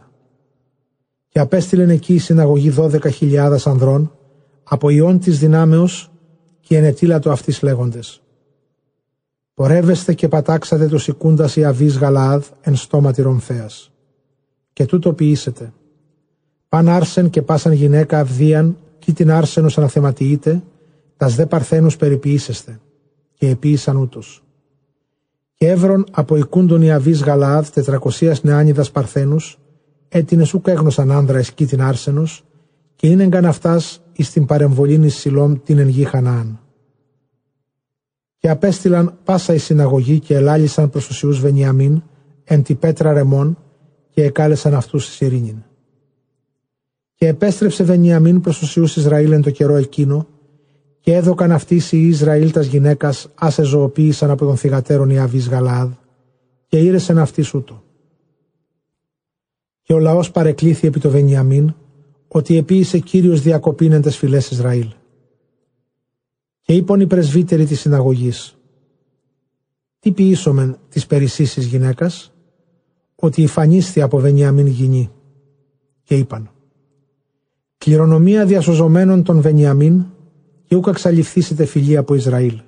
Και 1.29 1.39
απέστειλεν 1.39 1.91
εκεί 1.91 2.15
η 2.15 2.19
συναγωγή 2.19 2.71
δώδεκα 2.71 3.11
χιλιάδας 3.11 3.67
ανδρών, 3.67 4.13
από 4.63 4.91
ιών 4.91 5.19
της 5.19 5.39
δυνάμεως 5.39 6.11
και 6.67 6.77
ενετήλατο 6.77 7.31
αυτής 7.31 7.63
λέγοντες. 7.63 8.23
Πορεύεστε 9.55 10.15
και 10.15 10.29
πατάξατε 10.29 10.87
τους 10.87 11.09
οικούντας 11.09 11.57
Ιαβής 11.57 11.99
Γαλάδ 11.99 12.45
εν 12.61 12.77
στόματι 12.77 13.23
Ρομφέας. 13.23 13.93
Και 14.73 14.85
τούτο 14.85 15.13
ποιήσετε. 15.13 15.73
Παν 16.69 16.89
άρσεν 16.89 17.31
και 17.31 17.43
πάσαν 17.43 17.73
γυναίκα 17.73 18.21
αυδίαν, 18.21 18.77
κι 18.99 19.13
την 19.13 19.31
άρσενος 19.31 19.79
αναθεματιείτε, 19.79 20.63
τας 21.17 21.35
δε 21.35 21.47
παρθένους 21.47 21.97
περιποιήσεστε. 21.97 22.81
Και 23.35 23.49
επίησαν 23.49 23.97
ούτως. 23.97 24.45
Και 25.55 25.69
έβρον 25.69 26.07
από 26.11 26.37
οικούντον 26.37 26.83
Ιαβής 26.83 27.23
Γαλάδ 27.23 27.69
τετρακοσίας 27.69 28.43
νεάνιδας 28.43 28.91
παρθένους, 28.91 29.59
έτινες 30.09 30.55
ούκ 30.55 30.67
έγνωσαν 30.67 31.11
άνδρα 31.11 31.39
εσκή 31.39 31.67
την 31.67 31.83
άρσενος, 31.83 32.45
και 32.97 33.07
είναι 33.07 33.23
εγκαν 33.23 33.45
αυτάς 33.45 34.01
εις 34.17 34.31
την 34.31 34.47
παρεμβολήν 34.47 35.03
εις 35.03 35.15
Σιλόμ 35.15 35.55
την 35.63 35.79
εν 35.79 35.89
γη 35.89 36.05
Χανάαν. 36.05 36.61
Και 38.37 38.51
απέστειλαν 38.51 39.19
πάσα 39.25 39.55
η 39.55 39.59
συναγωγή 39.59 40.19
και 40.19 40.35
ελάλησαν 40.35 40.91
προς 40.91 41.07
τους 41.07 41.23
Ιούς 41.23 41.41
Βενιαμίν, 41.41 42.03
εν 42.45 42.63
τη 42.63 42.75
πέτρα 42.75 43.13
ρεμών, 43.13 43.59
και 44.11 44.23
εκάλεσαν 44.23 44.75
αυτούς 44.75 45.09
εις 45.09 45.21
ειρήνην. 45.21 45.63
Και 47.15 47.27
επέστρεψε 47.29 47.85
Βενιαμίν 47.85 48.41
προς 48.41 48.59
τους 48.59 48.77
Ιούς 48.77 48.97
Ισραήλ 48.97 49.33
εν 49.33 49.43
το 49.43 49.51
καιρό 49.51 49.75
εκείνο, 49.75 50.27
και 51.01 51.15
έδωκαν 51.15 51.53
αυτοί 51.53 51.83
οι 51.91 52.09
Ισραήλ 52.09 52.51
τας 52.53 52.67
γυναίκας, 52.67 53.29
άσε 53.35 53.63
ζωοποίησαν 53.63 54.31
από 54.31 54.45
τον 54.45 54.57
θυγατέρον 54.57 55.11
Ιαβής 55.11 55.49
Γαλάδ, 55.49 55.91
και 56.67 56.79
ήρεσαν 56.79 57.19
αυτοί 57.19 57.45
ούτω. 57.55 57.83
Και 59.83 59.93
ο 59.93 59.99
λαός 59.99 60.31
παρεκλήθη 60.31 60.87
επί 60.87 61.01
το 61.01 61.11
Βενιαμίν, 61.11 61.75
ότι 62.37 62.57
επίησε 62.57 62.99
Κύριος 62.99 63.41
διακοπήν 63.41 63.93
εν 63.93 64.03
τες 64.03 64.17
φυλές 64.17 64.51
Ισραήλ. 64.51 64.89
Και 66.61 66.73
είπαν 66.73 67.01
οι 67.01 67.07
πρεσβύτεροι 67.07 67.65
της 67.65 67.81
συναγωγής, 67.81 68.59
τι 69.99 70.13
ποιήσομεν 70.13 70.79
της 70.89 71.07
περισσής 71.07 71.57
γυναίκας, 71.57 72.33
ότι 73.15 73.43
υφανίσθη 73.43 74.01
από 74.01 74.19
Βενιαμίν 74.19 74.67
γυνή. 74.67 75.11
Και 76.03 76.17
είπαν, 76.17 76.51
κληρονομία 77.79 78.47
διασωζομένων 78.47 79.23
των 79.23 79.41
Βενιαμίν 79.41 80.05
και 80.65 80.77
ούκα 80.77 80.91
εξαλειφθήσετε 80.91 81.65
φιλή 81.65 81.97
από 81.97 82.15
Ισραήλ. 82.15 82.61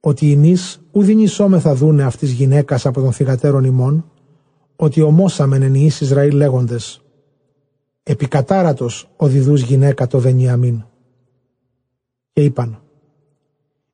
Ότι 0.00 0.30
ημείς 0.30 0.80
ουδιν 0.92 1.18
ισόμεθα 1.18 1.74
δούνε 1.74 2.02
αυτής 2.02 2.30
γυναίκας 2.30 2.86
από 2.86 3.00
τον 3.00 3.12
θυγατέρων 3.12 3.64
ημών, 3.64 4.10
ότι 4.76 5.00
ομόσαμεν 5.00 5.62
εν 5.62 5.74
Ισραήλ 5.74 6.34
λέγοντες, 6.34 7.03
επικατάρατος 8.06 9.10
ο 9.16 9.26
διδούς 9.26 9.62
γυναίκα 9.62 10.06
το 10.06 10.18
Βενιαμίν. 10.18 10.84
Και 12.32 12.44
είπαν, 12.44 12.82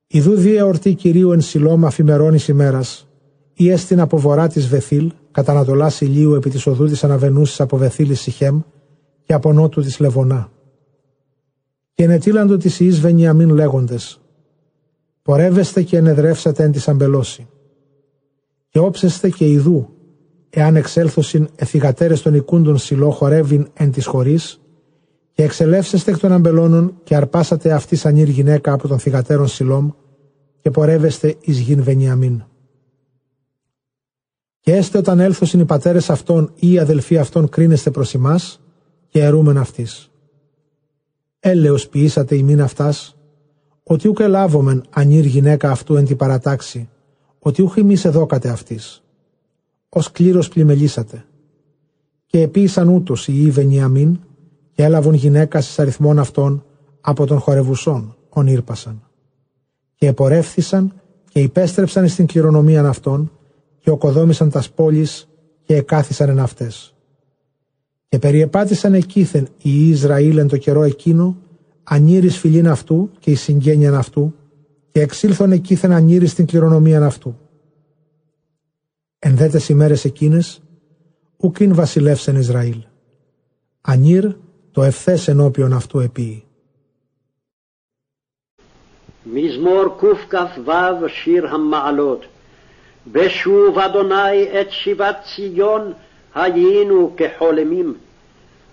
Ιδού 0.06 0.34
δι 0.34 0.54
εορτή 0.54 0.94
Κυρίου 0.94 1.32
εν 1.32 1.40
Σιλώμα 1.40 1.86
αφημερώνης 1.86 2.48
ημέρας, 2.48 3.08
ή 3.52 3.70
έστειν 3.70 4.00
από 4.00 4.18
βορρά 4.18 4.48
της 4.48 4.68
Βεθήλ, 4.68 5.12
κατά 5.30 5.52
Ανατολάς 5.52 6.00
ηλίου 6.00 6.34
επί 6.34 6.50
της 6.50 6.66
οδού 6.66 6.86
της 6.86 7.04
αναβενούσης 7.04 7.60
από 7.60 7.76
Βεθήλη 7.76 8.14
Σιχέμ 8.14 8.60
και 9.22 9.32
από 9.32 9.52
νότου 9.52 9.80
της 9.80 9.98
Λεβονά. 9.98 10.52
Και 11.94 12.04
ενετήλαντο 12.04 12.56
της 12.56 12.80
Ιης 12.80 13.00
Βενιαμίν 13.00 13.48
λέγοντες, 13.48 14.20
πορεύεστε 15.22 15.82
και 15.82 15.96
ενεδρεύσατε 15.96 16.62
εν 16.62 16.72
της 16.72 16.88
αμπελώση. 16.88 17.48
Και 18.68 18.78
όψεστε 18.78 19.30
και 19.30 19.50
ιδού, 19.50 19.88
εάν 20.50 20.76
εξέλθωσιν 20.76 21.48
εθιγατέρες 21.56 22.22
των 22.22 22.34
οικούντων 22.34 22.78
σιλό 22.78 23.10
χορεύειν 23.10 23.68
εν 23.72 23.90
της 23.90 24.06
χωρής, 24.06 24.60
και 25.32 25.46
εξελεύσεστε 25.46 26.10
εκ 26.10 26.18
των 26.18 26.32
αμπελώνων 26.32 27.00
και 27.04 27.16
αρπάσατε 27.16 27.72
αυτή 27.72 27.98
ανήρ 28.02 28.28
γυναίκα 28.28 28.72
από 28.72 28.88
των 28.88 28.98
θυγατέρων 28.98 29.48
σιλόμ 29.48 29.90
και 30.60 30.70
πορεύεστε 30.70 31.36
εις 31.40 31.58
γην 31.58 31.82
Βενιαμίν. 31.82 32.44
Και 34.60 34.76
έστε 34.76 34.98
όταν 34.98 35.20
έλθωσιν 35.20 35.60
οι 35.60 35.64
πατέρες 35.64 36.10
αυτών 36.10 36.52
ή 36.54 36.72
οι 36.72 36.78
αδελφοί 36.78 37.18
αυτών 37.18 37.48
κρίνεστε 37.48 37.90
προς 37.90 38.14
εμάς 38.14 38.60
και 39.08 39.24
ερούμεν 39.24 39.56
αυτής. 39.56 40.10
Έλεος 41.40 41.88
ποιήσατε 41.88 42.34
ημίν 42.36 42.62
αυτάς, 42.62 43.16
ότι 43.82 44.08
ούκ 44.08 44.20
ελάβομεν 44.20 44.84
ανήρ 44.90 45.24
γυναίκα 45.24 45.70
αυτού 45.70 45.96
εν 45.96 46.04
τη 46.04 46.14
παρατάξη, 46.14 46.88
ότι 47.38 47.62
ούχ 47.62 47.76
εμείς 47.76 48.04
εδώκατε 48.04 48.48
αυτής. 48.48 49.02
Ως 49.92 50.11
κλήρος 50.11 50.48
πλημελήσατε. 50.48 51.24
Και 52.26 52.40
επίησαν 52.40 52.88
ούτως 52.88 53.29
οι 53.29 53.42
Ιβενιαμίν 53.42 54.18
και 54.72 54.83
έλαβον 54.83 55.14
γυναίκα 55.14 55.59
εις 55.59 55.79
αριθμών 55.79 56.18
αυτών 56.18 56.64
από 57.00 57.26
τον 57.26 57.38
χορευουσών, 57.38 58.16
ονείρπασαν. 58.29 59.03
Και 59.94 60.07
επορεύθησαν 60.07 60.92
και 61.29 61.40
υπέστρεψαν 61.40 62.09
στην 62.09 62.26
κληρονομία 62.26 62.87
αυτών 62.87 63.33
και 63.79 63.90
οκοδόμησαν 63.90 64.50
τας 64.50 64.70
πόλεις 64.70 65.29
και 65.62 65.76
εκάθισαν 65.76 66.29
εν 66.29 66.38
αυτές. 66.38 66.94
Και 68.09 68.18
περιεπάτησαν 68.18 68.94
εκείθεν 68.94 69.48
οι 69.62 69.88
Ισραήλ 69.88 70.38
εν 70.38 70.48
το 70.48 70.57
καιρό 70.57 70.83
εκείνο, 70.83 71.37
ανήρης 71.83 72.38
φιλήν 72.38 72.68
αυτού 72.68 73.11
και 73.18 73.31
η 73.31 73.35
συγγένειαν 73.35 73.94
αυτού, 73.94 74.35
και 74.92 75.00
εξήλθον 75.00 75.53
εκείθεν 75.53 75.92
ανήρης 75.92 76.31
στην 76.31 76.46
κληρονομία 76.46 77.05
αυτού. 77.05 77.38
Εν 79.19 79.35
δέτες 79.35 79.69
ημέρες 79.69 80.05
εκείνες, 80.05 80.61
ουκίν 81.38 81.75
βασιλεύσεν 81.75 82.35
Ισραήλ. 82.35 82.83
Ανήρ 83.81 84.25
το 84.71 84.83
ευθές 84.83 85.27
ενώπιον 85.27 85.73
αυτού 85.73 85.99
επίη. 85.99 86.45
מזמור 89.25 89.97
קכ"ו 89.97 91.07
שיר 91.07 91.47
המעלות 91.47 92.25
בשוב 93.11 93.79
אדוני 93.79 94.61
את 94.61 94.71
שיבת 94.71 95.17
ציון 95.35 95.93
היינו 96.35 97.15
כחולמים 97.17 97.93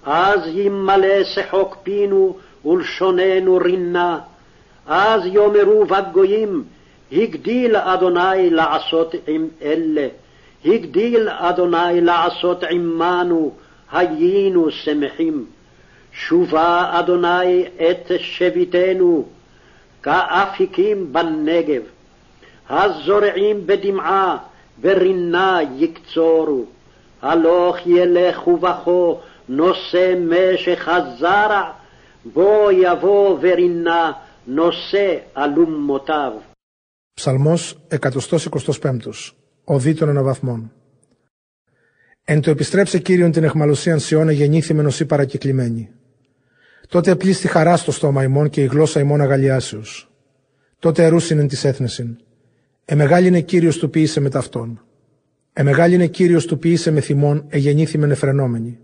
אז 0.04 0.40
ימלא 0.46 1.24
שחוק 1.24 1.76
פינו 1.82 2.36
ולשוננו 2.64 3.56
רינה 3.56 4.20
אז 4.86 5.20
יאמרו 5.26 5.86
בגויים 5.86 6.64
הגדיל 7.12 7.76
אדוני 7.76 8.50
לעשות 8.50 9.14
עם 9.26 9.48
אלה 9.62 10.08
הגדיל 10.64 11.28
אדוני 11.28 12.00
לעשות 12.00 12.64
עמנו 12.70 13.52
היינו 13.92 14.70
שמחים 14.70 15.46
שובה 16.12 16.90
אדוני 16.98 17.64
את 17.90 18.12
שביתנו 18.18 19.28
כאפיקים 20.02 21.12
בנגב 21.12 21.82
הזורעים 22.70 23.66
בדמעה 23.66 24.36
ורינה 24.80 25.58
יקצורו 25.76 26.64
הלוך 27.22 27.76
ילך 27.86 28.48
ובכו 28.48 29.20
נושא 29.48 30.14
משך 30.18 30.88
הזרע 30.88 31.70
בוא 32.24 32.72
יבוא 32.72 33.38
ורינה 33.40 34.12
νοσέ 34.46 35.18
αλουμμοτάβ. 35.34 36.32
Ψαλμός 37.16 37.74
125. 37.92 39.34
Οδή 39.69 39.93
των 39.93 40.09
αναβαθμών. 40.09 40.71
Εν 42.23 42.41
το 42.41 42.49
επιστρέψε 42.49 42.99
Κύριον 42.99 43.31
την 43.31 43.43
εχμαλωσίαν 43.43 43.99
Σιώνα 43.99 44.31
γεννήθη 44.31 44.73
νοσή 44.73 45.05
παρακεκλημένη. 45.05 45.89
Τότε 46.87 47.15
πλήστη 47.15 47.47
χαράς 47.47 47.79
στο 47.79 47.91
στόμα 47.91 48.23
ημών 48.23 48.49
και 48.49 48.61
η 48.61 48.65
γλώσσα 48.65 48.99
ημών 48.99 49.21
αγαλιάσεως. 49.21 50.11
Τότε 50.79 51.03
ερούσινεν 51.03 51.47
της 51.47 51.63
έθνεσιν. 51.63 52.17
Εμεγάλη 52.85 53.27
είναι 53.27 53.41
Κύριος 53.41 53.77
του 53.77 53.89
ποιήσε 53.89 54.19
με 54.19 54.29
ταυτόν. 54.29 54.85
Εμεγάλη 55.53 55.95
είναι 55.95 56.07
Κύριος 56.07 56.45
του 56.45 56.59
ποιήσε 56.59 56.91
με 56.91 57.01
θυμών, 57.01 57.45
εγεννήθη 57.49 57.97
με 57.97 58.07
νεφρενόμενη. 58.07 58.79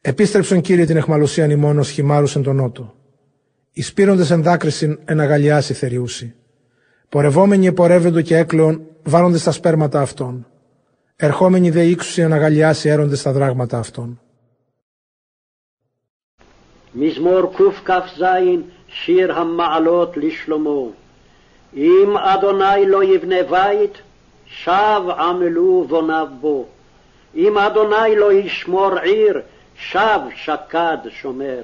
Επίστρεψον 0.00 0.60
Κύριε 0.60 0.84
την 0.84 0.96
εχμαλωσίαν 0.96 1.50
ημών 1.50 1.78
ως 1.78 1.90
χυμάρους 1.90 2.36
εν 2.36 2.42
τον 2.42 2.56
νότο. 2.56 2.94
Ισπύροντες 3.72 4.30
εν 4.30 4.42
δάκρυσιν 4.42 4.98
εν 5.04 5.20
αγαλιάσει 5.20 5.74
θεριούσι. 5.74 6.34
Πορευόμενοι 7.08 7.66
επορεύοντο 7.66 8.20
και 8.20 8.36
έκλεον 8.36 8.84
βάρονται 9.03 9.37
στα 9.37 9.51
σπέρματα 9.51 10.01
αυτών. 10.01 10.45
Ερχόμενοι 11.21 11.69
δε 11.71 11.83
ύξουσι 11.83 12.21
εν 12.21 12.33
αγαλιάσει 12.33 12.89
έρονται 12.89 13.15
στα 13.15 13.31
δράγματα 13.31 13.79
αυτών. 13.79 14.19
מזמור 16.93 17.53
קכ"ז 17.55 18.23
שיר 18.87 19.39
המעלות 19.39 20.17
לשלמה. 20.17 20.89
אם 21.75 22.17
אדוני 22.17 22.85
לא 22.85 23.03
יבנה 23.03 23.43
בית, 23.49 23.97
שב 24.45 25.01
עמלו 25.17 25.85
בוניו 25.87 26.27
בו. 26.41 26.65
אם 27.35 27.57
אדוני 27.57 28.15
לא 28.15 28.33
ישמור 28.33 28.99
עיר, 28.99 29.41
שב 29.75 30.19
שקד 30.35 30.97
שומר. 31.09 31.61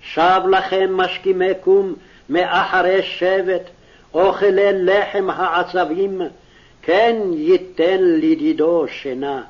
שב 0.00 0.40
לכם 0.50 0.96
משכימי 0.96 1.54
קום, 1.60 1.94
מאחרי 2.28 3.02
שבט, 3.02 3.62
אוכלי 4.14 4.72
לחם 4.72 5.30
העצבים, 5.30 6.20
כן 6.82 7.16
ייתן 7.32 7.98
לדידו 8.00 8.84
שינה. 8.88 9.42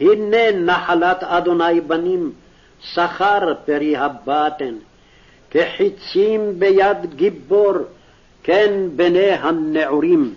הנה 0.00 0.52
נחלת 0.52 1.22
אדוני 1.22 1.80
בנים, 1.80 2.32
שכר 2.80 3.54
פרי 3.64 3.96
הבטן. 3.96 4.74
כחיצים 5.50 6.58
ביד 6.58 7.14
גיבור, 7.16 7.74
כן 8.42 8.72
בני 8.96 9.30
הנעורים. 9.30 10.34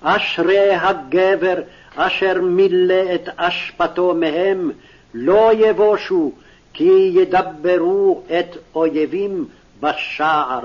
אשרי 0.00 0.74
הגבר 0.74 1.62
אשר 1.94 2.40
מילא 2.40 3.14
את 3.14 3.28
אשפתו 3.36 4.14
מהם, 4.14 4.70
לא 5.14 5.50
יבושו, 5.54 6.32
כי 6.72 7.12
ידברו 7.14 8.22
את 8.26 8.56
אויבים 8.74 9.48
בשער. 9.80 10.60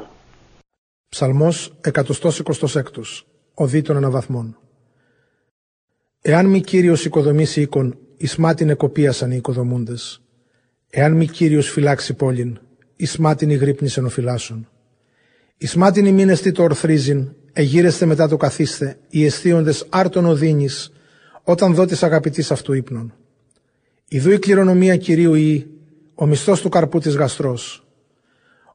Ψαλμός 1.12 1.72
126, 1.88 3.24
ο 3.58 3.68
δι 3.68 3.82
των 3.82 3.98
αναβαθμών. 3.98 4.63
Εάν 6.27 6.47
μη 6.47 6.61
Κύριος 6.61 7.05
οικοδομήσει 7.05 7.61
οίκον, 7.61 7.99
εις 8.17 8.37
μάτιν 8.37 8.69
εκοπίασαν 8.69 9.31
οι 9.31 9.37
οικοδομούντες. 9.37 10.23
Εάν 10.91 11.13
μη 11.13 11.27
Κύριος 11.27 11.71
φυλάξει 11.71 12.15
πόλην, 12.15 12.59
εις 12.97 13.17
μάτιν 13.17 13.51
οι 13.51 13.55
γρύπνης 13.55 13.97
ενοφυλάσσον. 13.97 14.69
Εις 15.57 15.75
μάτιν 15.75 16.07
οι 16.07 16.13
μήνες 16.13 16.41
τι 16.41 16.53
το 16.53 16.63
ορθρίζειν, 16.63 17.33
εγείρεστε 17.53 18.07
μετά 18.07 18.29
το 18.29 18.37
καθίστε, 18.37 18.97
οι 19.09 19.25
αισθίοντες 19.25 19.87
άρτον 19.89 20.27
οδύνης, 20.27 20.93
όταν 21.43 21.75
δω 21.75 21.85
της 21.85 22.03
αγαπητής 22.03 22.51
αυτού 22.51 22.73
ύπνων. 22.73 23.15
Ιδού 24.09 24.31
η 24.31 24.39
κληρονομία 24.39 24.97
Κυρίου 24.97 25.35
ή, 25.35 25.67
ο 26.15 26.27
μισθός 26.27 26.61
του 26.61 26.69
καρπού 26.69 26.99
της 26.99 27.17
γαστρός. 27.17 27.87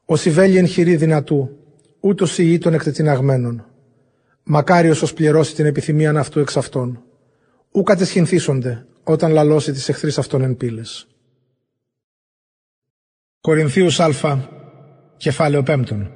Ο 0.05 0.15
συμβέλει 0.15 0.57
εν 0.57 0.67
χειρή 0.67 0.95
δυνατού, 0.95 1.57
ούτως 1.99 2.38
ή 2.38 2.57
των 2.57 2.73
εκτετιναγμένων. 2.73 3.65
Μακάριος 4.43 5.01
ως 5.01 5.13
πληρώσει 5.13 5.55
την 5.55 5.65
επιθυμίαν 5.65 6.17
αυτού 6.17 6.39
εξ 6.39 6.57
αυτών. 6.57 7.03
Ού 7.71 7.84
κατεσχυνθήσονται, 7.84 8.86
όταν 9.03 9.32
λαλώσει 9.32 9.71
τις 9.71 9.89
εχθρείς 9.89 10.17
αυτών 10.17 10.41
εν 10.41 10.58
πύλες. 10.58 11.08
Κορινθίους 13.41 13.99
Α, 13.99 14.49
κεφάλαιο 15.17 15.63
πέμπτον. 15.63 16.12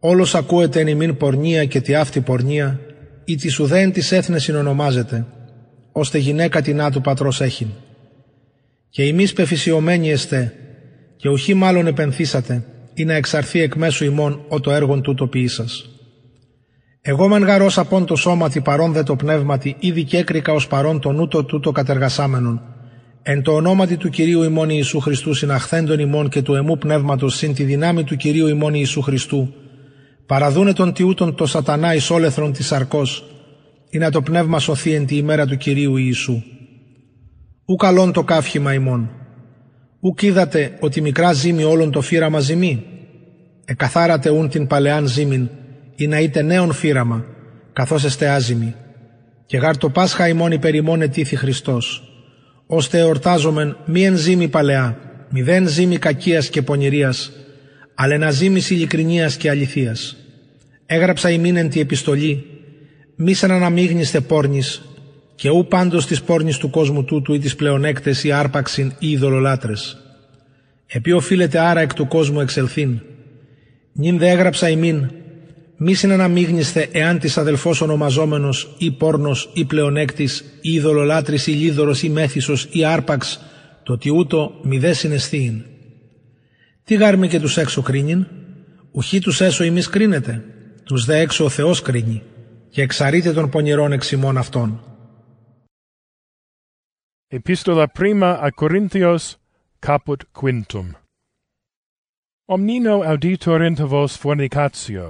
Όλος 0.00 0.34
ακούεται 0.34 0.80
εν 0.80 0.86
ημίν 0.86 1.16
πορνεία 1.16 1.64
και 1.64 1.80
τη 1.80 1.94
αυτή 1.94 2.20
πορνεία, 2.20 2.80
ή 3.24 3.36
της 3.36 3.58
ουδέν 3.58 3.92
της 3.92 4.12
έθνες 4.12 4.42
συνονομάζεται, 4.42 5.26
ώστε 5.92 6.18
γυναίκα 6.18 6.62
την 6.62 6.90
του 6.90 7.00
πατρός 7.00 7.40
έχειν. 7.40 7.68
Και 8.88 9.02
εμείς 9.02 9.32
πεφυσιωμένοι 9.32 10.10
εστέ, 10.10 10.54
και 11.16 11.28
ουχή 11.28 11.54
μάλλον 11.54 11.86
επενθήσατε, 11.86 12.64
ή 12.94 13.04
να 13.04 13.14
εξαρθεί 13.14 13.60
εκ 13.60 13.74
μέσου 13.74 14.04
ημών 14.04 14.44
ο 14.48 14.60
το 14.60 14.70
έργον 14.70 15.02
τούτο 15.02 15.26
ποιήσας. 15.26 15.95
Εγώ 17.08 17.28
μεν 17.28 17.42
γαρός 17.42 17.78
απόν 17.78 18.04
το 18.04 18.16
σώματι 18.16 18.60
παρόν 18.60 18.92
δε 18.92 19.02
το 19.02 19.16
πνεύματι, 19.16 19.76
ήδη 19.78 20.04
και 20.04 20.16
έκρικα 20.16 20.52
ως 20.52 20.66
παρόν 20.66 21.00
τον 21.00 21.18
ούτο 21.18 21.44
τούτο 21.44 21.72
κατεργασάμενον, 21.72 22.60
εν 23.22 23.42
το 23.42 23.52
ονόματι 23.52 23.96
του 23.96 24.08
Κυρίου 24.08 24.42
ημών 24.42 24.68
Ιησού 24.70 25.00
Χριστού 25.00 25.34
συναχθέντων 25.34 25.98
ημών 25.98 26.28
και 26.28 26.42
του 26.42 26.54
εμού 26.54 26.78
πνεύματος 26.78 27.36
συν 27.36 27.54
τη 27.54 27.64
δυνάμει 27.64 28.04
του 28.04 28.16
Κυρίου 28.16 28.46
ημών 28.46 28.74
Ιησού 28.74 29.00
Χριστού, 29.00 29.52
παραδούνε 30.26 30.72
τον 30.72 30.92
τιούτον 30.92 31.34
το 31.34 31.46
σατανά 31.46 31.94
εις 31.94 32.10
όλεθρον 32.10 32.52
της 32.52 32.72
αρκός, 32.72 33.24
ή 33.90 33.98
να 33.98 34.10
το 34.10 34.22
πνεύμα 34.22 34.58
σωθεί 34.58 34.92
εν 34.92 35.06
τη 35.06 35.16
ημέρα 35.16 35.46
του 35.46 35.56
Κυρίου 35.56 35.96
Ιησού. 35.96 36.42
Ου 37.66 37.74
καλόν 37.74 38.12
το 38.12 38.22
κάφχημα 38.22 38.74
ημών. 38.74 39.10
Ου 40.00 40.14
είδατε 40.20 40.76
ότι 40.80 41.00
μικρά 41.00 41.32
ζήμη 41.32 41.64
όλων 41.64 41.90
το 41.90 42.00
φύραμα 42.00 42.40
ζημί. 42.40 42.84
Εκαθάρατε 43.64 44.30
ούν 44.30 44.48
την 44.48 44.66
παλαιάν 44.66 45.06
ζήμην, 45.06 45.48
ή 45.96 46.06
να 46.06 46.20
είτε 46.20 46.42
νέον 46.42 46.72
φύραμα, 46.72 47.24
καθώς 47.72 48.04
εστε 48.04 48.28
άζημοι. 48.28 48.74
Και 49.46 49.56
γάρ 49.56 49.76
το 49.76 49.90
Πάσχα 49.90 50.28
ημών 50.28 50.52
υπερημών 50.52 51.02
ετήθη 51.02 51.36
Χριστός. 51.36 52.12
Ώστε 52.66 52.98
εορτάζομεν 52.98 53.76
μη 53.84 54.04
εν 54.04 54.16
ζήμη 54.16 54.48
παλαιά, 54.48 54.98
μηδέν 55.30 55.68
ζήμη 55.68 55.96
κακίας 55.96 56.48
και 56.48 56.62
πονηρίας, 56.62 57.32
αλλά 57.94 58.14
ένα 58.14 58.30
ζήμης 58.30 58.70
ειλικρινίας 58.70 59.36
και 59.36 59.50
αληθείας. 59.50 60.16
Έγραψα 60.86 61.30
ημίν 61.30 61.56
εν 61.56 61.68
τη 61.68 61.80
επιστολή, 61.80 62.44
μη 63.16 63.34
σαν 63.34 63.50
αναμίγνιστε 63.50 64.20
πόρνης, 64.20 64.82
και 65.34 65.50
ου 65.50 65.66
πάντως 65.68 66.06
της 66.06 66.22
πόρνης 66.22 66.56
του 66.56 66.70
κόσμου 66.70 67.04
τούτου 67.04 67.34
ή 67.34 67.38
της 67.38 67.56
πλεονέκτες 67.56 68.24
ή 68.24 68.32
άρπαξιν 68.32 68.92
ή 68.98 69.10
ειδωλολάτρες. 69.10 69.96
Επί 70.86 71.12
οφείλεται 71.12 71.58
άρα 71.58 71.80
εκ 71.80 71.94
του 71.94 72.06
κόσμου 72.06 72.40
εξελθήν. 72.40 73.00
Νην 73.92 74.18
δε 74.18 74.28
έγραψα 74.28 74.68
ημίν, 74.68 75.10
μη 75.76 75.94
συναναμίγνιστε 75.94 76.88
εάν 76.92 77.18
της 77.18 77.38
αδελφός 77.38 77.80
ονομαζόμενος 77.80 78.74
ή 78.78 78.90
πόρνος 78.90 79.50
ή 79.54 79.64
πλεονέκτης 79.64 80.58
ή 80.60 80.72
ειδωλολάτρης 80.72 81.46
ή 81.46 81.50
λίδωρος 81.50 82.02
ή 82.02 82.08
μέθησος 82.08 82.68
ή 82.70 82.84
άρπαξ, 82.84 83.40
το 83.82 83.92
ότι 83.92 84.10
ούτω 84.10 84.60
μη 84.62 84.78
δε 84.78 84.92
συναισθείην. 84.92 85.64
Τι 86.84 86.94
γάρμη 86.94 87.28
και 87.28 87.40
τους 87.40 87.56
έξω 87.56 87.82
κρίνειν, 87.82 88.26
ουχή 88.90 89.20
τους 89.20 89.40
έσω 89.40 89.64
ημείς 89.64 89.88
κρίνεται, 89.88 90.44
τους 90.84 91.04
δε 91.04 91.18
έξω 91.18 91.44
ο 91.44 91.48
Θεός 91.48 91.82
κρίνει 91.82 92.22
και 92.70 92.82
εξαρείτε 92.82 93.32
των 93.32 93.50
πονηρών 93.50 93.92
εξημών 93.92 94.36
αυτών. 94.38 94.80
Epistola 97.28 97.88
prima 97.88 98.30
a 98.46 98.50
Corinthios 98.52 99.36
caput 99.80 100.20
quintum. 100.32 100.94
Omnino 102.54 103.02
auditor 103.02 103.58
inter 103.70 103.88
vos 103.94 104.16
fornicatio, 104.16 105.04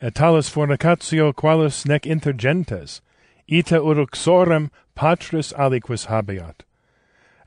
et 0.00 0.14
talis 0.14 0.48
fornicatio 0.48 1.32
qualis 1.32 1.86
nec 1.86 2.06
inter 2.06 2.32
gentes, 2.32 3.00
ita 3.48 3.78
uruxorem 3.78 4.70
patris 4.94 5.52
aliquis 5.52 6.06
habeat. 6.06 6.62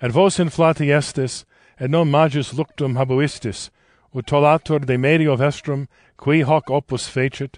Et 0.02 0.12
vos 0.12 0.38
inflati 0.38 0.88
estis, 0.88 1.46
et 1.80 1.90
non 1.90 2.12
magis 2.12 2.54
luctum 2.54 2.96
habuistis, 2.96 3.70
ut 4.14 4.26
tolator 4.26 4.86
de 4.86 4.98
medio 4.98 5.36
vestrum, 5.36 5.88
qui 6.18 6.42
hoc 6.44 6.70
opus 6.70 7.08
fecit, 7.10 7.58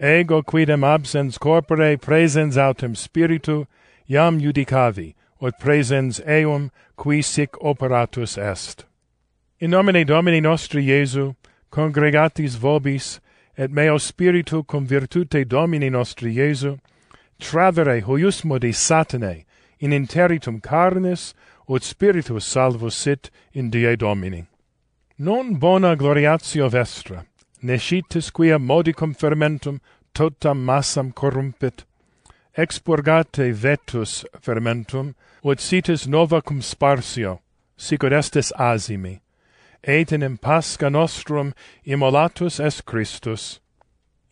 ego 0.00 0.42
quidem 0.42 0.82
absens 0.82 1.38
corpore 1.38 1.96
presens 1.98 2.56
autem 2.56 2.94
spiritu, 2.94 3.66
iam 4.08 4.40
judicavi, 4.40 5.14
ut 5.40 5.58
presens 5.60 6.20
eum, 6.26 6.70
qui 6.96 7.20
sic 7.20 7.52
operatus 7.60 8.38
est. 8.38 8.84
In 9.60 9.70
nomine 9.70 10.04
Domini 10.04 10.40
nostri 10.40 10.86
Iesu, 10.86 11.36
congregatis 11.70 12.56
vobis, 12.56 13.20
et 13.56 13.70
meo 13.70 13.98
spiritu 13.98 14.62
cum 14.64 14.86
virtute 14.86 15.44
Domini 15.46 15.90
nostri 15.90 16.34
Iesu, 16.34 16.78
travere 17.38 18.02
huius 18.02 18.44
modi 18.44 18.72
satane, 18.72 19.44
in 19.78 19.90
interitum 19.90 20.60
carnis, 20.60 21.34
ut 21.68 21.82
spiritus 21.82 22.44
salvus 22.44 22.94
sit 22.94 23.30
in 23.52 23.70
die 23.70 23.96
Domini. 23.96 24.46
Non 25.18 25.58
bona 25.58 25.94
gloriatio 25.96 26.68
vestra, 26.70 27.24
nescitis 27.62 28.30
quia 28.32 28.58
modicum 28.58 29.14
fermentum 29.14 29.80
totam 30.14 30.64
massam 30.64 31.12
corrumpit, 31.12 31.84
expurgate 32.56 33.52
vetus 33.52 34.24
fermentum, 34.40 35.14
ut 35.44 35.58
sitis 35.58 36.06
nova 36.06 36.42
cum 36.42 36.60
sparsio, 36.60 37.40
sicut 37.76 38.12
estes 38.12 38.52
asimi, 38.58 39.20
etenim 39.86 40.38
pasca 40.38 40.90
nostrum 40.90 41.52
immolatus 41.84 42.60
est 42.60 42.84
Christus. 42.84 43.60